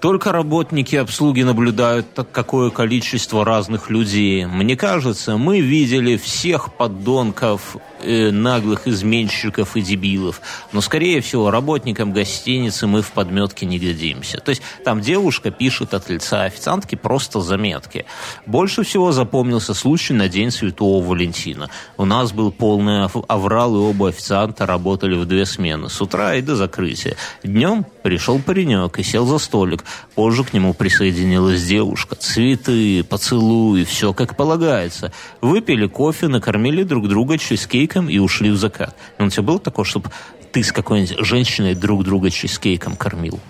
[0.00, 4.46] Только работники обслуги наблюдают какое количество разных людей.
[4.46, 10.40] Мне кажется, мы видели всех поддонков, э, наглых изменщиков и дебилов.
[10.72, 14.38] Но, скорее всего, работникам гостиницы мы в подметке не годимся.
[14.38, 18.06] То есть там девушка пишет от лица официантки просто заметки.
[18.46, 21.70] Больше всего запомнился случай на День Святого Валентина.
[21.96, 25.88] У нас был полный ав- аврал, и оба официанта работали в две смены.
[25.88, 27.16] С утра и до закрытия.
[27.42, 29.84] Днем пришел паренек и сел за столик.
[30.14, 32.14] Позже к нему присоединилась девушка.
[32.14, 35.12] Цветы, поцелуи, все как полагается.
[35.42, 38.96] Выпили кофе, накормили друг друга чизкейком и ушли в закат.
[39.18, 40.10] Ну, у тебя было такое, чтобы
[40.52, 43.40] ты с какой-нибудь женщиной друг друга чизкейком кормил?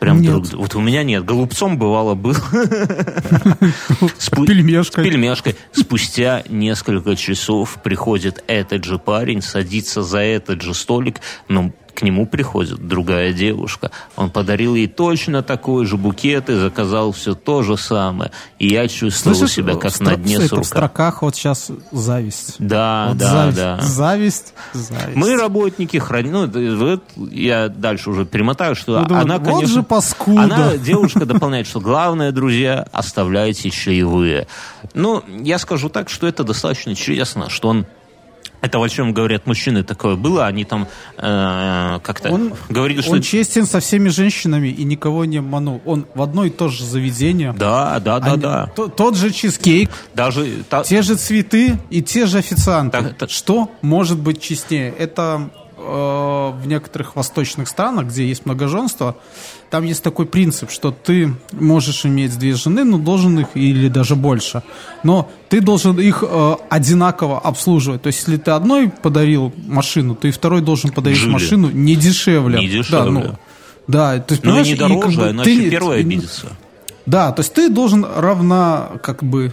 [0.00, 0.32] Прям Нет.
[0.32, 1.24] друг Вот у меня нет.
[1.24, 2.34] Голубцом бывало был.
[4.18, 5.04] Спу- Пельмешкой.
[5.04, 5.56] С пельмешкой.
[5.72, 12.26] Спустя несколько часов приходит этот же парень, садится за этот же столик, но к нему
[12.26, 13.90] приходит другая девушка.
[14.16, 18.30] Он подарил ей точно такой же букет и заказал все то же самое.
[18.58, 20.64] И я чувствовал Слышишь, себя как на дне это в сурка.
[20.64, 22.56] строках вот сейчас зависть.
[22.58, 23.80] Да, Вот да, зависть, да.
[23.80, 25.16] Зависть, зависть.
[25.16, 26.32] Мы работники храним.
[26.32, 30.42] Ну, вот я дальше уже перемотаю, что Ну, думаю, она, вот конечно, же паскуда.
[30.42, 34.46] она девушка дополняет, что главное, друзья, оставляйте чаевые.
[34.94, 37.86] Ну, я скажу так, что это достаточно честно, что он
[38.60, 40.86] это о чем говорят мужчины такое было, они там
[41.16, 45.80] э, как-то Он, говорили, что он честен со всеми женщинами и никого не обманул.
[45.84, 47.52] Он в одно и то же заведение.
[47.52, 48.66] да, да, да, Они- да.
[48.76, 52.98] то- тот же чизкейк, Даже та- те же цветы и те же официанты.
[53.02, 53.30] Так, так.
[53.30, 54.92] Что может быть честнее?
[54.98, 59.16] Это э, в некоторых восточных странах, где есть многоженство,
[59.70, 64.16] там есть такой принцип, что ты можешь иметь две жены, но должен их или даже
[64.16, 64.62] больше.
[65.04, 68.02] Но ты должен их э, одинаково обслуживать.
[68.02, 71.30] То есть, если ты одной подарил машину, то и второй должен подарить Жили.
[71.32, 72.58] машину не дешевле.
[72.58, 73.10] Не Да, дешевле.
[73.10, 73.24] ну,
[73.86, 76.46] да, то есть, ну и не и как дороже, бы иначе ты- первая обидится.
[77.06, 79.52] да, то есть ты должен равно, как бы,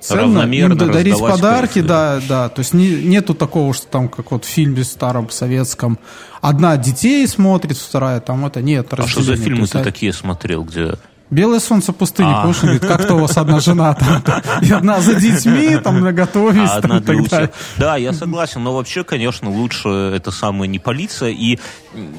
[0.00, 2.48] ценно Равномерно им дарить подарки, да, да.
[2.48, 5.98] То есть не- нету такого, что там, как вот в фильме старом советском,
[6.40, 10.94] одна детей смотрит, вторая там это, нет, А что за фильмы ты такие смотрел, где
[11.28, 12.42] Белое солнце пустыни, А.
[12.42, 14.22] помнишь, говорит, как-то у вас одна жена там,
[14.62, 17.52] и одна за детьми, там, наготовить, А там, одна так.
[17.78, 21.30] Да, я согласен, но вообще, конечно, лучше это самое не полиция.
[21.30, 21.58] И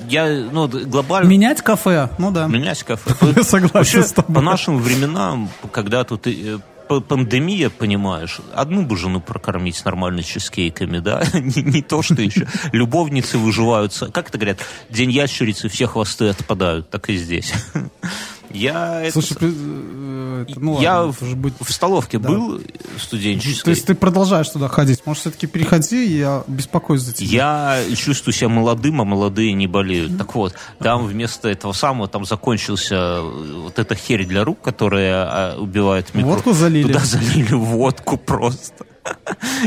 [0.09, 1.30] я, ну, глобально...
[1.30, 2.47] Менять кафе, ну да.
[2.47, 3.43] Менять кафе.
[3.43, 4.36] Согласен с тобой.
[4.36, 11.24] по нашим временам, когда тут э, пандемия, понимаешь, одну бы жену прокормить нормально чизкейками, да,
[11.34, 12.48] не, не то, что еще.
[12.72, 14.12] Любовницы выживаются.
[14.12, 14.60] Как это говорят?
[14.90, 16.90] День ящерицы, все хвосты отпадают.
[16.90, 17.54] Так и здесь.
[18.52, 22.30] Я Слушай, э, это, ну я ладно, в, будет- в столовке Да.
[22.30, 23.70] был То студенческой.
[23.70, 25.02] есть ты продолжаешь туда ходить.
[25.06, 27.76] Может, все-таки переходи, я беспокоюсь за тебя.
[27.78, 30.18] Я чувствую себя молодым, а молодые не болеют.
[30.18, 35.24] Так вот, там вместо этого самого там закончился э, вот эта херь для рук, которая
[35.26, 36.30] а, убивает микро.
[36.30, 36.84] Водку залили?
[36.88, 38.86] Туда залили водку просто.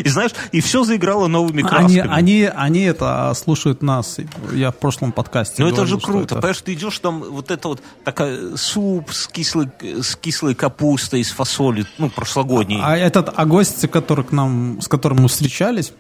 [0.05, 2.09] И знаешь, и все заиграло новыми Они, красками.
[2.13, 4.19] они, они это а, слушают нас.
[4.53, 7.69] Я в прошлом подкасте Ну это же круто, это- понимаешь, ты идешь там вот это
[7.69, 12.81] вот такая суп с кислой, с кислой капустой, с фасолью, ну прошлогодней.
[12.83, 15.93] А этот, а гость, который к нам, с которым мы встречались,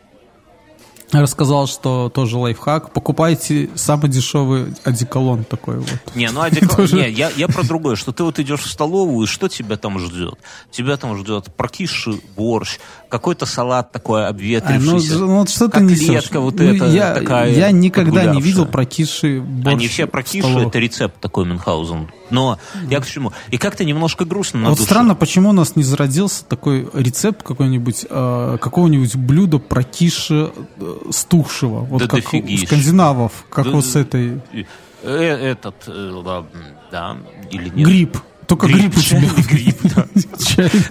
[1.13, 2.93] рассказал, что тоже лайфхак.
[2.93, 5.99] Покупайте самый дешевый одеколон такой вот.
[6.15, 9.29] Не, ну одеколон, не, я, я про другое, что ты вот идешь в столовую, и
[9.29, 10.35] что тебя там ждет?
[10.71, 12.79] Тебя там ждет прокисший борщ,
[13.11, 16.31] какой-то салат такой А, ну, обветрившийся, ну вот что ты котлетка несешь?
[16.33, 20.79] вот Ну, эта я, такая я никогда не видел прокисший борщ Они все прокисшие, это
[20.79, 22.59] рецепт такой Мюнхгаузен Но
[22.89, 23.33] я к чему?
[23.51, 24.89] И как-то немножко грустно на вот душе.
[24.89, 30.97] странно, почему у нас не зародился такой рецепт какой-нибудь, э, какого-нибудь блюда про киши э,
[31.11, 31.81] стухшего.
[31.81, 34.41] Вот Да как у скандинавов, как Да, вот с этой...
[35.03, 36.43] Э, Этот, э,
[36.93, 37.17] да,
[37.51, 37.87] или нет?
[37.87, 38.19] Гриб.
[38.51, 39.21] Только гриб, у тебя.
[39.21, 39.43] да.
[39.43, 39.77] Гриб.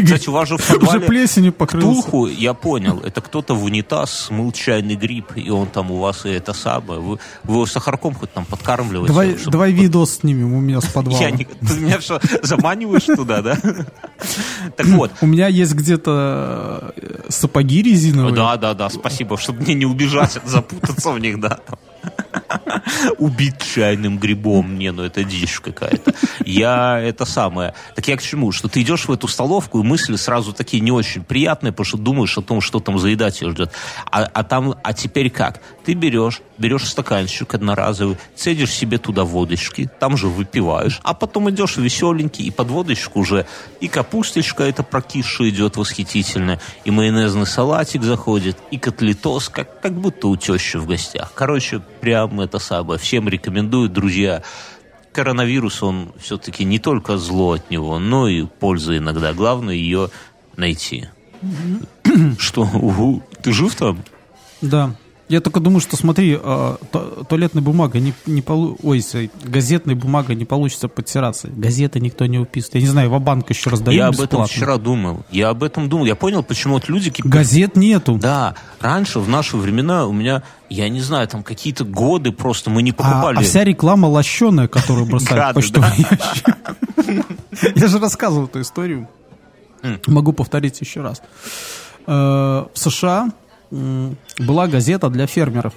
[0.03, 1.87] Кстати, у вас же в Уже подвале плесенью покрылся.
[2.01, 6.25] Птулху, я понял, это кто-то в унитаз смыл чайный гриб, и он там у вас
[6.25, 6.99] и это самое.
[6.99, 9.07] Вы, вы его сахарком хоть там подкармливаете?
[9.13, 11.19] Давай, чтобы- давай видос снимем у меня с подвала.
[11.19, 13.57] Я не- Ты меня что, заманиваешь туда, да?
[14.75, 18.35] Так вот, У меня есть где-то э, сапоги резиновые.
[18.35, 21.59] да, да, да, спасибо, чтобы мне не убежать, запутаться в них, да.
[23.17, 26.13] Убить чайным грибом, не, ну это дичь какая-то.
[26.45, 27.73] Я это самое.
[27.95, 28.51] Так я к чему?
[28.51, 31.97] Что ты идешь в эту столовку, и мысли сразу такие не очень приятные, потому что
[31.97, 33.71] думаешь о том, что там заедать тебя ждет.
[34.11, 35.61] А, а там, а теперь как?
[35.85, 41.77] Ты берешь, берешь стаканчик одноразовый, цедишь себе туда водочки, там же выпиваешь, а потом идешь
[41.77, 43.45] веселенький, и под водочку уже
[43.79, 50.27] и капусточка эта прокисшая идет восхитительная, и майонезный салатик заходит, и котлетос, как, как будто
[50.27, 51.31] у тещи в гостях.
[51.33, 52.78] Короче, прям это самое.
[52.97, 54.43] Всем рекомендую, друзья.
[55.11, 59.33] Коронавирус, он все-таки не только зло от него, но и польза иногда.
[59.33, 60.09] Главное ее
[60.55, 61.07] найти.
[62.37, 62.61] Что?
[62.61, 63.23] Угу.
[63.41, 64.03] Ты жив там?
[64.61, 64.95] Да.
[65.29, 68.77] Я только думаю, что смотри, ту- туалетная бумага не, не полу...
[68.81, 69.01] Ой,
[69.43, 71.47] газетная бумага не получится подтираться.
[71.49, 72.75] Газеты никто не уписывает.
[72.75, 74.47] Я не знаю, банк еще раздают Я об этом бесплатно.
[74.47, 75.23] вчера думал.
[75.31, 76.05] Я об этом думал.
[76.05, 77.13] Я понял, почему вот люди...
[77.19, 78.17] Газет нету.
[78.19, 82.81] Да, раньше, в наши времена, у меня, я не знаю, там какие-то годы просто мы
[82.81, 83.37] не А, покупали.
[83.37, 87.75] а вся реклама лощеная, которую бросают в почтовый ящик.
[87.75, 89.07] Я же рассказывал эту историю.
[90.07, 91.21] Могу повторить еще раз.
[92.07, 93.29] Э, В США
[93.71, 95.73] была газета для фермеров.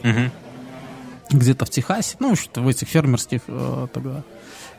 [1.30, 4.22] Где-то в Техасе, ну, что в этих фермерских э, тогда.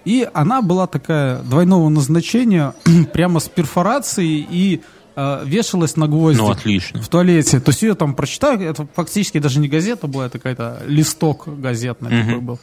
[0.05, 2.73] И она была такая двойного назначения,
[3.13, 4.81] прямо с перфорацией и
[5.15, 7.01] э, вешалась на гвозди Ну, отлично.
[7.01, 7.59] в туалете.
[7.59, 12.09] То есть ее там прочитали, это фактически даже не газета была, это какая-то листок газетный
[12.23, 12.59] такой был.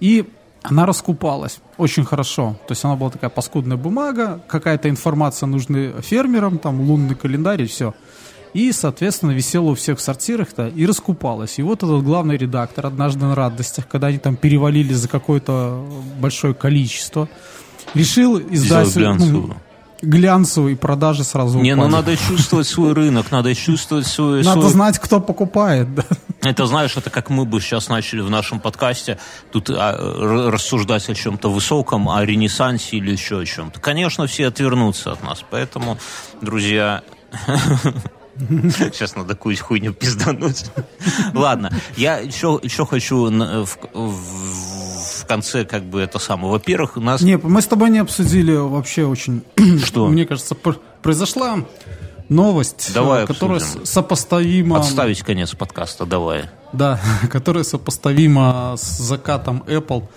[0.00, 0.28] И
[0.62, 2.56] она раскупалась очень хорошо.
[2.66, 7.66] То есть она была такая паскудная бумага, какая-то информация нужна фермерам, там лунный календарь и
[7.66, 7.94] все.
[8.54, 11.58] И, соответственно, висела у всех в сортирах-то и раскупалась.
[11.58, 15.84] И вот этот главный редактор однажды на радостях, когда они там перевалили за какое-то
[16.20, 17.28] большое количество,
[17.94, 19.56] решил издать ну,
[20.02, 20.72] глянцевую.
[20.72, 21.92] и продажи сразу Не, ну упали.
[21.94, 24.44] надо чувствовать свой рынок, надо чувствовать свой...
[24.44, 25.92] Надо свой- знать, кто покупает.
[25.92, 26.04] да.
[26.42, 29.18] Это, знаешь, это как мы бы сейчас начали в нашем подкасте
[29.50, 29.96] тут а,
[30.50, 33.80] рассуждать о чем-то высоком, о ренессансе или еще о чем-то.
[33.80, 35.98] Конечно, все отвернутся от нас, поэтому,
[36.40, 37.02] друзья...
[38.48, 40.66] Сейчас надо какую-нибудь хуйню пиздануть.
[41.34, 46.52] Ладно, я еще, еще хочу в, в- в конце как бы это самое.
[46.52, 47.20] Во-первых, у нас...
[47.20, 49.42] Не, мы с тобой не обсудили вообще очень...
[49.84, 50.08] Что?
[50.08, 51.64] Мне кажется, пр- произошла
[52.28, 53.86] новость, Давай э, которая обсудим.
[53.86, 54.78] сопоставима...
[54.78, 56.46] Отставить конец подкаста, давай.
[56.72, 60.08] Да, которая сопоставима с закатом Apple.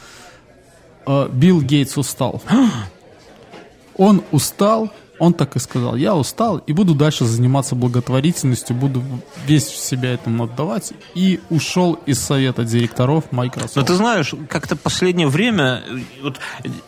[1.05, 2.41] Э, Билл Гейтс устал.
[3.97, 9.03] Он устал, он так и сказал, я устал и буду дальше заниматься благотворительностью, буду
[9.45, 10.93] весь себя этому отдавать.
[11.15, 13.75] И ушел из совета директоров Microsoft.
[13.75, 16.39] Но ты знаешь, как-то последнее время, э, вот,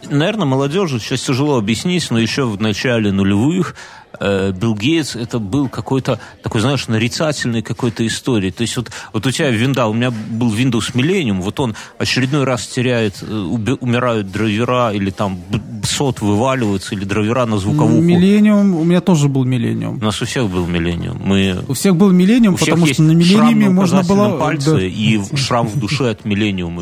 [0.10, 3.76] наверное, молодежи сейчас тяжело объяснить, но еще в начале нулевых
[4.20, 8.52] э, Билл Гейтс это был какой-то такой, знаешь, нарицательной какой-то истории.
[8.52, 12.44] То есть вот, вот у тебя винда, у меня был Windows Millennium, вот он очередной
[12.44, 15.40] раз теряет, э, уби- умирают драйвера или там
[15.84, 18.02] сот вываливаются, или драйвера на звуковуху.
[18.02, 19.98] Миллениум, у меня тоже был Миллениум.
[20.02, 21.18] У нас у всех был Millennium.
[21.24, 22.12] Мы У всех был
[22.54, 24.38] у всех потому что на на можно было...
[24.38, 24.82] пальце да.
[24.82, 26.26] и шрам в душе от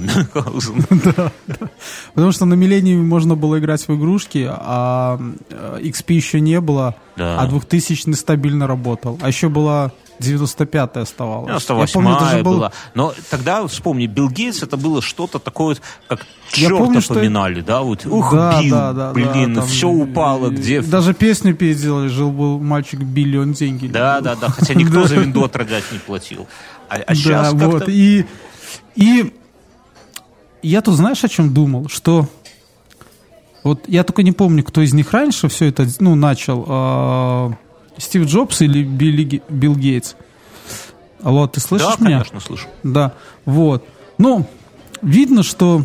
[0.02, 0.84] Мюнхгаузена.
[2.14, 5.20] Потому что на Миллениуме можно было играть в игрушки, а
[5.50, 7.40] э, XP еще не было, Да.
[7.40, 9.18] а 2000 стабильно работал.
[9.22, 11.64] А еще была 95-я оставалась.
[11.66, 12.72] 98 была.
[12.94, 17.62] Но тогда, вспомни, Билл Гейтс, это было что-то такое, как Я черта помню, что- поминали,
[17.62, 17.82] да?
[17.82, 20.82] Вот, ух, да, Билл, да, да, блин, да, там, все упало, где...
[20.82, 25.16] Даже песню переделали, жил был мальчик Билли, он деньги Да, да, да, хотя никто за
[25.16, 26.48] винду отрогать не платил.
[26.90, 27.90] А, а Да, сейчас вот.
[27.90, 28.26] И,
[28.96, 29.34] и
[30.62, 31.88] я тут знаешь, о чем думал?
[31.90, 32.28] Что
[33.68, 36.66] вот я только не помню, кто из них раньше все это ну, начал.
[36.68, 37.52] а,
[37.98, 40.16] Стив Джобс или Билли Билл Гейтс?
[41.24, 42.18] Алло, ты слышишь Да, меня?
[42.20, 42.68] конечно, слышу.
[42.84, 43.14] Да,
[43.46, 43.84] вот.
[44.20, 44.46] Ну,
[45.02, 45.84] видно, что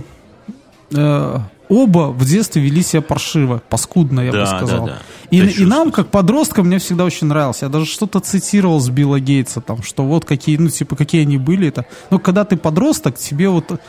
[0.95, 4.87] э, оба в детстве вели себя паршиво, паскудно, я бы Да, сказал.
[4.87, 4.99] да, да.
[5.30, 7.62] И, и нам, как подросткам, мне всегда очень нравилось.
[7.62, 11.39] Я даже что-то цитировал с Билла Гейтса, там, что вот какие, ну, типа, какие они
[11.39, 11.68] были.
[11.68, 11.87] Это.
[12.11, 13.80] Но когда ты подросток, тебе вот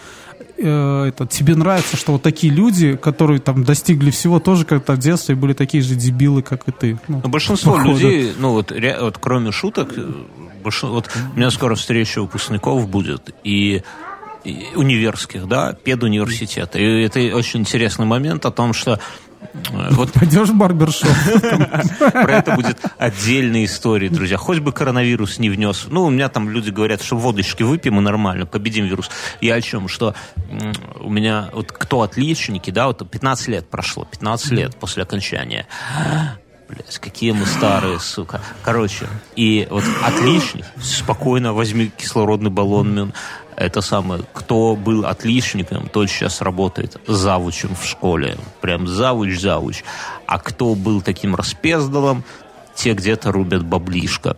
[0.58, 5.00] э, это, тебе нравится, что вот такие люди, которые там достигли всего, тоже как-то в
[5.00, 7.00] детстве были такие же дебилы, как и ты.
[7.08, 7.92] Ну, Но большинство походу.
[7.94, 10.12] людей, ну вот, ре- вот кроме шуток, э,
[10.64, 13.84] больш- вот у меня скоро встреча выпускников будет, и,
[14.76, 16.78] универских, да, педуниверситета.
[16.80, 19.00] И это очень интересный момент о том, что
[19.92, 21.10] вот Пойдешь в барбершоп?
[22.12, 24.38] про это будет отдельная история, друзья.
[24.38, 25.88] Хоть бы коронавирус не внес.
[25.90, 29.10] Ну, у меня там люди говорят, что водочки выпьем и нормально, победим вирус.
[29.42, 29.88] Я о чем?
[29.88, 30.16] Что
[31.00, 35.68] у меня, вот кто отличники, да, вот 15 лет прошло, 15 лет после окончания.
[36.70, 38.42] Блять, какие мы старые, сука.
[38.64, 43.14] Короче, и вот отличник, спокойно возьми кислородный баллон.
[43.56, 48.38] Это самое, кто был отличником, тот сейчас работает завучем в школе.
[48.62, 49.84] Прям завуч-завуч.
[50.26, 52.24] А кто был таким распездалом,
[52.76, 54.38] те где-то рубят баблишко.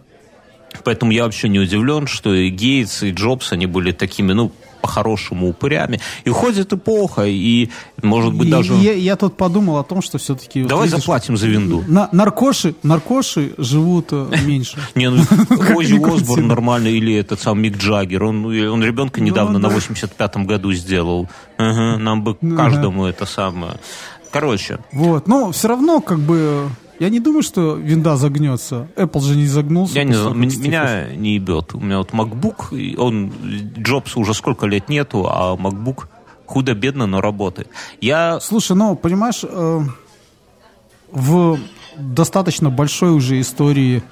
[0.83, 4.51] Поэтому я вообще не удивлен, что и Гейтс, и Джобс, они были такими, ну,
[4.85, 5.99] по-хорошему упырями.
[6.25, 7.69] И уходит эпоха, и,
[8.03, 8.75] может быть, И даже...
[8.75, 10.63] Я, я тут подумал о том, что все-таки...
[10.63, 11.83] Давай заплатим за винду.
[11.87, 14.77] На, наркоши, наркоши живут э, меньше.
[14.93, 15.17] Не, ну,
[15.49, 16.21] ни крути.
[16.21, 18.23] Осборн нормально, или этот сам Мик Джаггер.
[18.25, 19.69] Он, ну, он ребенка недавно да.
[19.69, 21.27] на 85-м году сделал.
[21.57, 23.73] Нам бы Ну, каждому это самое.
[24.29, 26.69] Короче, Вот, но все равно, как бы,
[26.99, 28.87] я не думаю, что винда загнется.
[28.95, 29.95] Apple же не загнулся.
[29.95, 31.73] я не знаю, меня не ебет.
[31.73, 33.31] У меня вот MacBook, он,
[33.77, 36.05] Джобса уже сколько лет нету, а MacBook
[36.45, 37.69] худо-бедно, но работает.
[38.01, 39.79] Я Слушай, ну, понимаешь, э,
[41.11, 41.59] в
[41.97, 44.03] достаточно большой уже истории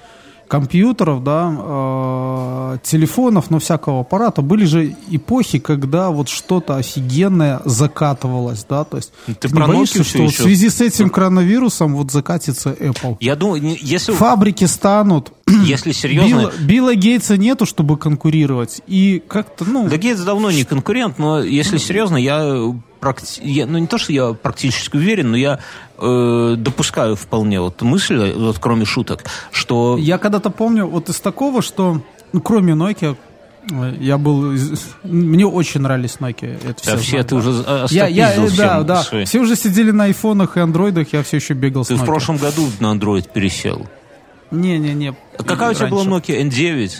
[0.53, 8.63] компьютеров, да, э, телефонов, но всякого аппарата, были же эпохи, когда вот что-то офигенное закатывалось,
[8.69, 10.43] да, то есть Ты не про боишься, что вот в еще?
[10.43, 13.17] связи с этим коронавирусом вот закатится Apple?
[13.19, 15.31] Я думаю, не- если, Фабрики станут.
[15.47, 16.27] если серьезно...
[16.27, 18.81] Билла, Билла Гейтса нету, чтобы конкурировать.
[18.85, 19.89] И как-то, ну...
[19.89, 22.55] Да Гейтс давно не конкурент, но если серьезно, я,
[23.03, 25.59] практи- я- ну не то, что я практически уверен, но я
[25.97, 31.61] э, допускаю вполне вот мысль, вот кроме шуток, что Я когда-то помню вот из такого,
[31.61, 32.01] что,
[32.31, 33.15] ну, кроме Nokia,
[33.71, 34.53] э, я был...
[35.03, 36.55] Мне очень нравились Nokia.
[36.67, 37.41] Это да, все, все знают, ты да.
[37.41, 39.03] уже э, Я, я, э, да, всем да.
[39.03, 42.01] свои- Все уже сидели на айфонах и андроидах, я все еще бегал с Ты в
[42.01, 42.05] Nokia.
[42.05, 43.85] прошлом году на Android пересел.
[44.51, 45.15] Не-не-не.
[45.37, 46.91] А какая у тебя была Nokia N9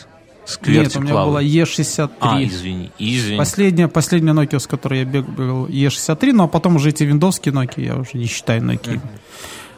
[0.45, 1.63] с Нет, у меня была Cloud?
[1.63, 2.09] E63.
[2.19, 3.37] А, извини, извини.
[3.37, 7.81] Последняя, последняя Nokia, с которой я бегал, E63, ну а потом уже эти виндовские Nokia,
[7.85, 8.99] я уже не считаю Nokia.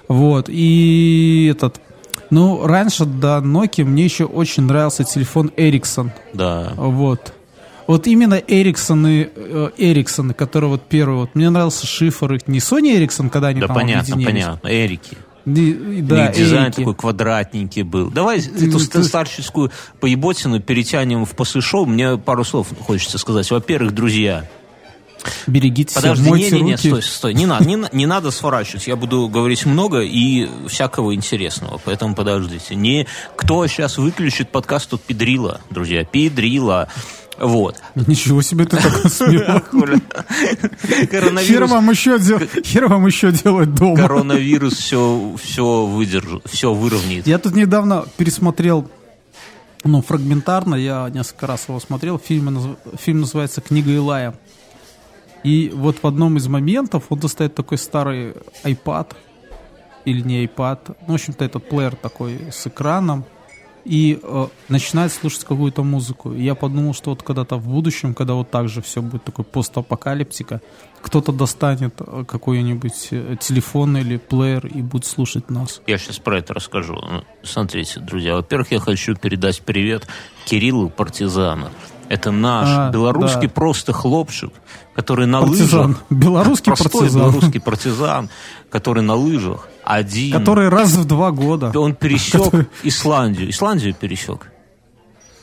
[0.07, 1.79] Вот, и этот...
[2.31, 6.09] Ну, раньше до Nokia мне еще очень нравился телефон Ericsson.
[6.33, 6.73] Да.
[6.75, 7.33] Вот.
[7.87, 9.29] Вот именно Эриксоны,
[9.77, 13.67] Эриксоны, которые вот первые, вот мне нравился шифр их, не Sony Ericsson, когда они Да,
[13.67, 14.43] там понятно, объединились.
[14.45, 14.67] понятно.
[14.67, 15.17] Эрики.
[15.45, 16.75] Не- и- да, и дизайн Эрики.
[16.77, 18.09] такой квадратненький был.
[18.09, 21.85] Давай эту ну, ст- ты- старческую поеботину перетянем в после шоу.
[21.85, 23.49] Мне пару слов хочется сказать.
[23.51, 24.45] Во-первых, друзья,
[25.47, 26.87] Берегите себя, Подожди, не, мойте не, не, руки.
[26.87, 28.85] стой, стой, не надо, не, не надо сворачивать.
[28.85, 32.75] Я буду говорить много и всякого интересного, поэтому подождите.
[32.75, 36.89] Не, кто сейчас выключит подкаст, тут педрила, друзья, педрила.
[37.39, 37.81] Вот.
[37.95, 38.77] Ничего себе ты.
[38.77, 39.61] Хер
[41.09, 42.19] Коронавирус, вам еще,
[42.63, 43.97] хер вам еще делать дома.
[43.97, 47.27] коронавирус все, все выдержит, все выровняет.
[47.27, 48.89] Я тут недавно пересмотрел,
[49.83, 54.35] ну, фрагментарно, я несколько раз его смотрел, фильм, фильм называется «Книга Илая».
[55.43, 58.33] И вот в одном из моментов он достает такой старый
[58.63, 59.13] iPad,
[60.05, 63.25] или не iPad, ну, в общем-то, этот плеер такой с экраном,
[63.85, 66.33] и э, начинает слушать какую-то музыку.
[66.33, 69.45] И я подумал, что вот когда-то в будущем, когда вот так же все будет такой
[69.45, 70.61] постапокалиптика,
[71.01, 75.81] кто-то достанет э, какой-нибудь э, телефон или плеер и будет слушать нас.
[75.85, 76.95] Я сейчас про это расскажу.
[76.95, 80.07] Ну, Смотрите, друзья, во-первых, я хочу передать привет
[80.45, 81.69] Кириллу Партизану.
[82.09, 83.53] Это наш А, белорусский да.
[83.53, 84.51] просто хлопчик,
[84.95, 85.87] который на Партизан.
[85.87, 86.03] лыжах...
[86.09, 87.21] Белорусский простой партизан.
[87.21, 88.29] белорусский партизан,
[88.69, 90.31] который на лыжах один...
[90.37, 91.71] Который раз в два года.
[91.77, 93.49] Он пересек Который- Исландию.
[93.49, 94.51] Исландию пересек.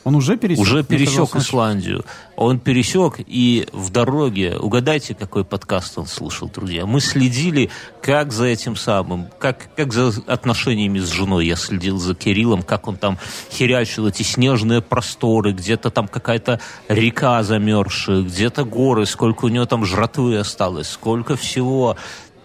[0.03, 0.61] Он уже пересек?
[0.61, 2.03] Уже пересек Исландию.
[2.35, 6.85] Он пересек, и в дороге, угадайте, какой подкаст он слушал, друзья.
[6.85, 7.69] Мы следили,
[8.01, 11.47] как за этим самым, как, как за отношениями с женой.
[11.47, 13.17] Я следил за Кириллом, как он там
[13.51, 19.85] херячил эти снежные просторы, где-то там какая-то река замерзшая, где-то горы, сколько у него там
[19.85, 21.95] жратвы осталось, сколько всего.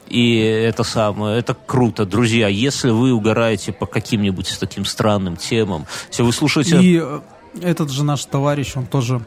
[0.07, 2.07] И это самое, это круто.
[2.07, 6.81] Друзья, если вы угораете по каким-нибудь таким странным темам, если вы слушаете...
[6.81, 7.21] И э,
[7.63, 9.21] этот же наш товарищ, он тоже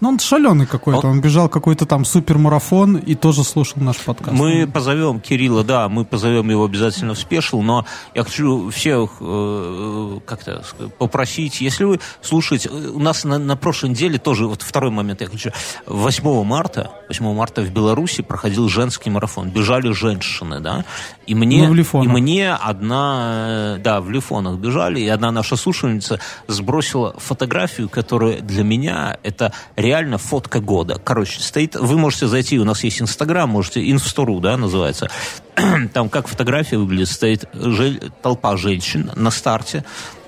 [0.00, 1.06] Ну, он шаленый какой-то.
[1.08, 4.30] Он- Он бежал какой-то там супермарафон и тоже слушал наш подкаст.
[4.38, 7.84] Мы позовем Кирилла, да, мы позовем его обязательно в спешл, но
[8.14, 10.62] я хочу всех э, как-то
[10.98, 15.26] попросить, если вы слушаете, у нас на, на прошлой неделе тоже, вот второй момент я
[15.26, 15.50] хочу,
[15.86, 20.84] 8 марта, 8 марта в Беларуси проходил женский марафон, бежали женщины, да,
[21.26, 26.20] и мне, Ну, в и мне одна, да, в Лифонах бежали, и одна наша слушательница
[26.46, 29.87] сбросила фотографию, которая для меня это реально
[30.18, 31.00] фотка года.
[31.02, 35.10] Короче, стоит, вы можете зайти, у нас есть Инстаграм, можете, Инстору, да, называется.
[35.92, 39.84] Там как фотография выглядит, стоит же- толпа женщин на старте,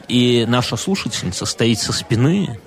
[0.08, 2.58] и наша слушательница стоит со спины,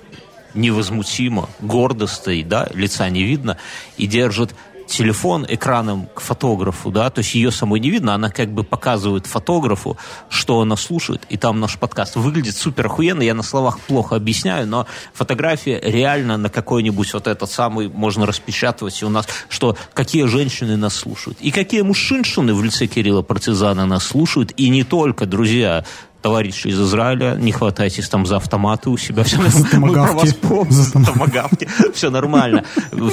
[0.54, 3.58] невозмутимо, гордо стоит, да, лица не видно,
[3.96, 4.54] и держит
[4.86, 9.26] телефон экраном к фотографу, да, то есть ее самой не видно, она как бы показывает
[9.26, 9.96] фотографу,
[10.28, 14.66] что она слушает, и там наш подкаст выглядит супер охуенно, я на словах плохо объясняю,
[14.66, 20.24] но фотография реально на какой-нибудь вот этот самый можно распечатывать, и у нас, что какие
[20.24, 25.26] женщины нас слушают, и какие мужчиншины в лице Кирилла Партизана нас слушают, и не только,
[25.26, 25.84] друзья,
[26.24, 29.24] товарищи из Израиля, не хватайтесь там за автоматы у себя.
[29.24, 29.36] Все,
[29.76, 31.04] мы про вас помним.
[31.04, 31.68] Томагавки.
[31.92, 32.64] Все нормально.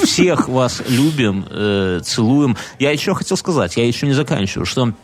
[0.02, 2.56] Всех вас любим, э, целуем.
[2.78, 4.94] Я еще хотел сказать, я еще не заканчиваю, что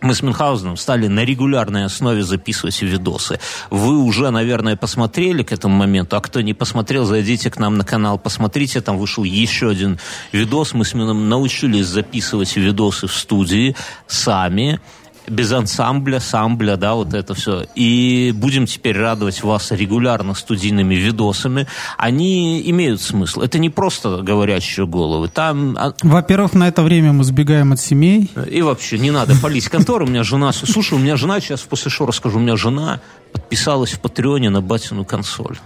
[0.00, 3.38] мы с Мюнхгаузеном стали на регулярной основе записывать видосы.
[3.68, 7.84] Вы уже, наверное, посмотрели к этому моменту, а кто не посмотрел, зайдите к нам на
[7.84, 9.98] канал, посмотрите, там вышел еще один
[10.32, 10.72] видос.
[10.72, 13.76] Мы с Мюном научились записывать видосы в студии
[14.06, 14.80] сами,
[15.28, 17.66] без ансамбля, самбля, да, вот это все.
[17.74, 21.66] И будем теперь радовать вас регулярно студийными видосами.
[21.96, 23.40] Они имеют смысл.
[23.40, 25.28] Это не просто говорящие головы.
[25.28, 28.30] Там а, Во-первых, на это время мы сбегаем от семей.
[28.50, 30.06] и вообще, не надо палить контору.
[30.06, 30.52] У меня жена...
[30.52, 33.00] Слушай, у меня жена, сейчас после шоу расскажу, у меня жена
[33.32, 35.58] подписалась в Патреоне на батину консоль.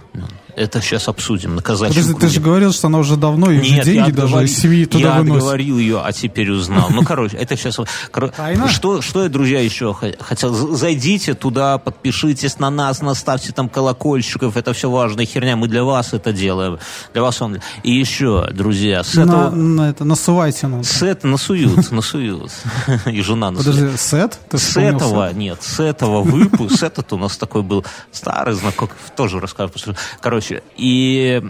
[0.55, 3.69] Это сейчас обсудим на казачьем Подожди, ты же говорил, что она уже давно, и уже
[3.69, 5.37] Нет, я деньги даже из семьи туда я выносит.
[5.37, 6.89] отговорил ее, а теперь узнал.
[6.89, 7.77] Ну, короче, это сейчас...
[8.69, 10.53] Что, что я, друзья, еще хотел?
[10.75, 14.57] Зайдите туда, подпишитесь на нас, наставьте там колокольчиков.
[14.57, 15.55] Это все важная херня.
[15.55, 16.79] Мы для вас это делаем.
[17.13, 17.59] Для вас он...
[17.83, 19.49] И еще, друзья, с этого...
[19.51, 20.83] на это, насывайте нам.
[20.83, 22.51] Сет насуют, насуют.
[23.05, 23.75] И жена насует.
[23.75, 24.39] Подожди, сет?
[24.51, 25.37] С этого, сет?
[25.37, 29.69] нет, с этого выпуска, с этот у нас такой был старый знакомый, тоже расскажу.
[29.69, 29.95] после-
[30.39, 31.43] Короче, и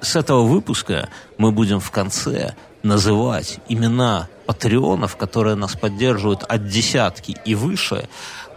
[0.00, 7.36] с этого выпуска мы будем в конце называть имена патреонов, которые нас поддерживают от десятки
[7.44, 8.08] и выше.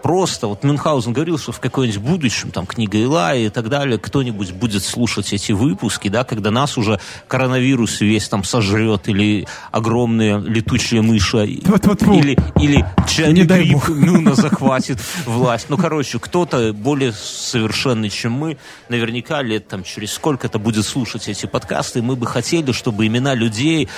[0.01, 4.51] Просто, вот Мюнхгаузен говорил, что в какой-нибудь будущем, там, книга Илая и так далее, кто-нибудь
[4.51, 11.01] будет слушать эти выпуски, да, когда нас уже коронавирус весь там сожрет, или огромные летучие
[11.01, 12.13] мыши, Тьфу-тьфу-тьфу.
[12.13, 13.89] или, или чайный Не дай гриб бог.
[13.89, 15.67] Мюна захватит власть.
[15.69, 18.57] Ну, короче, кто-то более совершенный, чем мы,
[18.89, 23.33] наверняка лет там через сколько-то будет слушать эти подкасты, и мы бы хотели, чтобы имена
[23.33, 23.89] людей,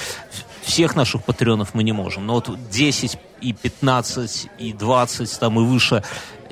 [0.62, 5.64] всех наших патреонов мы не можем, но вот 10 и 15 и 20 там и
[5.64, 6.04] выше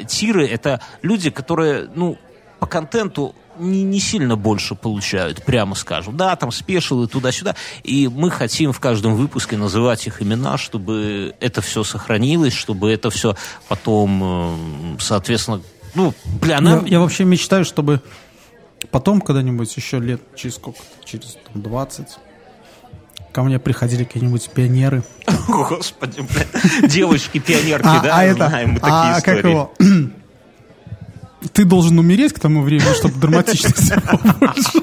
[0.07, 2.17] тиры, это люди, которые, ну,
[2.59, 6.17] по контенту не, не сильно больше получают, прямо скажем.
[6.17, 7.55] Да, там спешилы туда-сюда.
[7.83, 13.09] И мы хотим в каждом выпуске называть их имена, чтобы это все сохранилось, чтобы это
[13.09, 13.35] все
[13.67, 15.61] потом, э, соответственно,
[15.95, 16.85] ну, бля, Я, нам...
[16.85, 18.01] я вообще мечтаю, чтобы
[18.91, 22.07] потом когда-нибудь еще лет, через сколько через там, 20,
[23.31, 25.03] ко мне приходили какие-нибудь пионеры.
[25.47, 26.87] Господи, бля.
[26.87, 29.73] Девочки-пионерки, А, да, а это, знаем мы такие а как его?
[31.53, 33.93] Ты должен умереть к тому времени, чтобы драматичность
[34.39, 34.79] больше.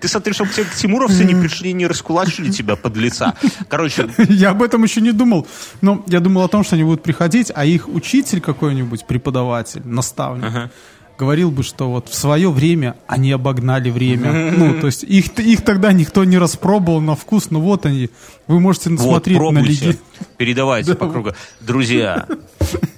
[0.00, 3.34] Ты смотри, чтобы тебе тимуровцы не пришли, не раскулачили тебя под лица.
[3.68, 5.46] Короче, Я об этом еще не думал.
[5.80, 10.70] Но я думал о том, что они будут приходить, а их учитель какой-нибудь, преподаватель, наставник,
[11.18, 14.52] говорил бы, что вот в свое время они обогнали время.
[14.52, 18.10] Ну, то есть их, их тогда никто не распробовал на вкус, но вот они.
[18.46, 19.98] Вы можете вот, смотреть на лиги.
[20.36, 21.32] передавайте по кругу.
[21.60, 22.26] Друзья,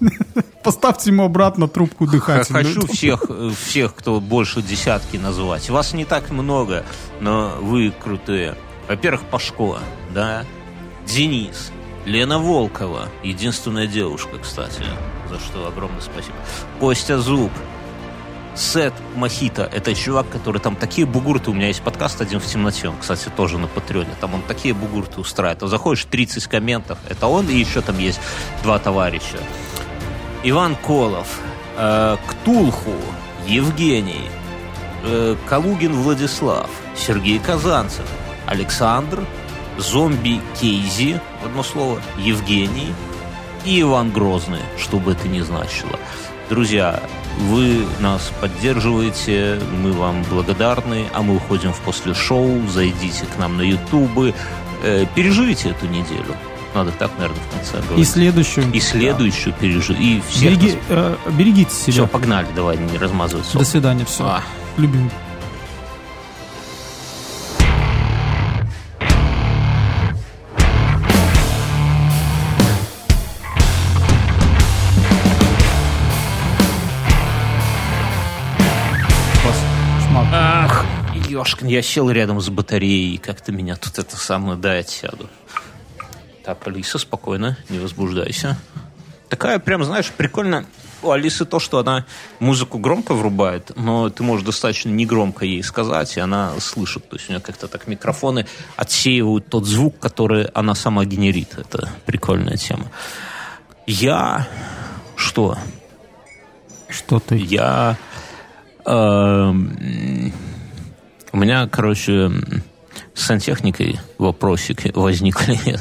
[0.62, 2.64] Поставьте ему обратно трубку дыхательную.
[2.64, 3.22] хочу всех,
[3.58, 5.70] всех, кто больше десятки назвать.
[5.70, 6.84] Вас не так много,
[7.20, 8.54] но вы крутые.
[8.88, 9.78] Во-первых, Пашко,
[10.14, 10.44] да,
[11.06, 11.70] Денис,
[12.04, 14.82] Лена Волкова, единственная девушка, кстати,
[15.30, 16.36] за что огромное спасибо.
[16.80, 17.52] Костя Зуб,
[18.59, 22.88] Сет Махита, это чувак, который там такие бугурты, у меня есть подкаст один в темноте,
[22.88, 25.61] он, кстати, тоже на Патреоне, там он такие бугурты устраивает.
[25.61, 28.20] Там заходишь, 30 комментов, это он, и еще там есть
[28.64, 29.38] два товарища.
[30.42, 31.38] Иван Колов,
[31.76, 32.94] э, Ктулху,
[33.46, 34.28] Евгений,
[35.04, 38.06] э, Калугин Владислав, Сергей Казанцев,
[38.46, 39.24] Александр,
[39.76, 42.92] Зомби Кейзи, одно слово, Евгений
[43.64, 45.96] и Иван Грозный, что бы это ни значило.
[46.49, 47.03] Друзья,
[47.49, 52.66] вы нас поддерживаете, мы вам благодарны, а мы уходим в после шоу.
[52.68, 54.34] Зайдите к нам на ютубы,
[54.82, 56.34] э, переживите эту неделю.
[56.74, 58.07] Надо так, наверное, в конце говорить.
[58.07, 58.72] И следующую.
[58.72, 59.92] И следующую пережи.
[59.94, 61.92] И всех Береги- нас- э, берегите себя.
[61.92, 63.66] Все, погнали, давай, не размазывать До сок.
[63.66, 64.24] свидания, все.
[64.24, 64.42] А.
[64.78, 65.11] Любим.
[81.28, 85.28] Ёшкин, я сел рядом с батареей, и как-то меня тут это самое, дай отсяду.
[86.44, 88.58] Так, Алиса, спокойно, не возбуждайся.
[89.28, 90.64] Такая, прям, знаешь, прикольно.
[91.02, 92.06] У Алисы то, что она
[92.40, 97.08] музыку громко врубает, но ты можешь достаточно негромко ей сказать, и она слышит.
[97.08, 101.56] То есть у нее как-то так микрофоны отсеивают тот звук, который она сама генерит.
[101.56, 102.90] Это прикольная тема.
[103.86, 104.48] Я...
[105.14, 105.58] Что?
[106.88, 107.36] Что ты?
[107.36, 107.96] Я...
[108.86, 110.32] эм,
[111.39, 112.30] меня, короче,
[113.14, 115.59] с сантехникой вопросики возникли.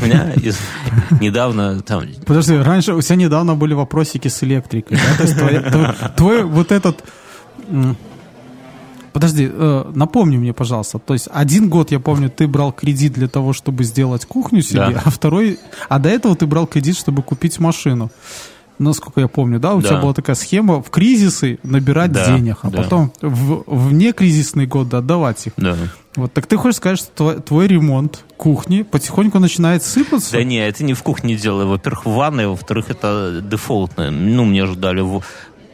[0.00, 0.58] У меня из-
[1.20, 2.04] недавно там...
[2.26, 5.16] Подожди, раньше у тебя недавно были вопросики с электрикой, да?
[5.16, 7.02] То есть твой, твой- твой вот этот...
[9.12, 10.98] Подожди, э, напомни мне, пожалуйста.
[10.98, 14.90] То есть один год, я помню, ты брал кредит для того, чтобы сделать кухню себе,
[14.90, 15.02] Да.
[15.04, 15.60] а второй...
[15.88, 18.10] А до этого ты брал кредит, чтобы купить машину.
[18.78, 19.74] Насколько я помню, да?
[19.74, 19.88] У Да.
[19.90, 22.82] тебя была такая схема в кризисы набирать Да, денег, а да.
[22.82, 25.52] потом в, в некризисный год отдавать их.
[25.56, 25.76] Да.
[26.16, 30.32] Вот, так ты хочешь сказать, что твой, твой ремонт кухни потихоньку начинает сыпаться?
[30.32, 31.64] Да не, это не в кухне дело.
[31.64, 34.10] Во-первых, в ванной, во-вторых, это дефолтное.
[34.10, 35.22] Ну, мне же дали в...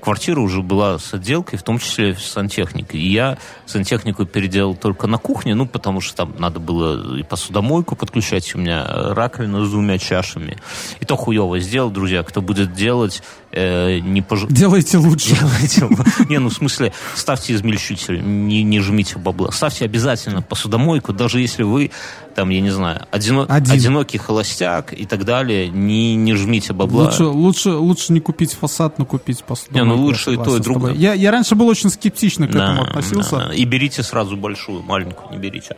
[0.01, 3.01] Квартира уже была с отделкой, в том числе с сантехникой.
[3.01, 7.97] И я сантехнику переделал только на кухне, ну, потому что там надо было и посудомойку
[7.97, 10.59] подключать, у меня раковина с двумя чашами.
[11.01, 12.23] И то хуево сделал, друзья.
[12.23, 13.23] Кто будет делать,
[13.53, 14.45] э, не пож...
[14.49, 15.37] Делайте лучше.
[15.37, 15.89] делайте.
[16.29, 19.51] Не, ну в смысле, ставьте измельчитель, не, не жмите бабла.
[19.53, 21.91] Ставьте обязательно посудомойку, даже если вы,
[22.35, 23.73] там, я не знаю, одино- Один.
[23.75, 27.05] одинокий холостяк и так далее, не, не жмите бабла.
[27.05, 29.85] Лучше, лучше, лучше не купить фасад, но купить посудомойку.
[29.87, 30.95] Не, ну Я лучше и то, и другое.
[30.95, 33.37] Я, я раньше был очень скептично к Да, этому относился.
[33.49, 33.55] да.
[33.55, 35.77] И берите сразу большую, маленькую не берите.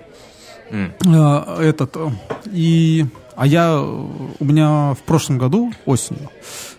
[0.71, 2.11] Э, Этот, э,
[2.53, 3.07] и,
[3.37, 4.07] а я, э,
[4.39, 6.31] у меня в прошлом году осенью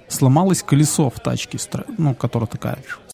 [0.08, 1.58] сломалось колесо в тачке,
[1.97, 2.78] ну, которая такая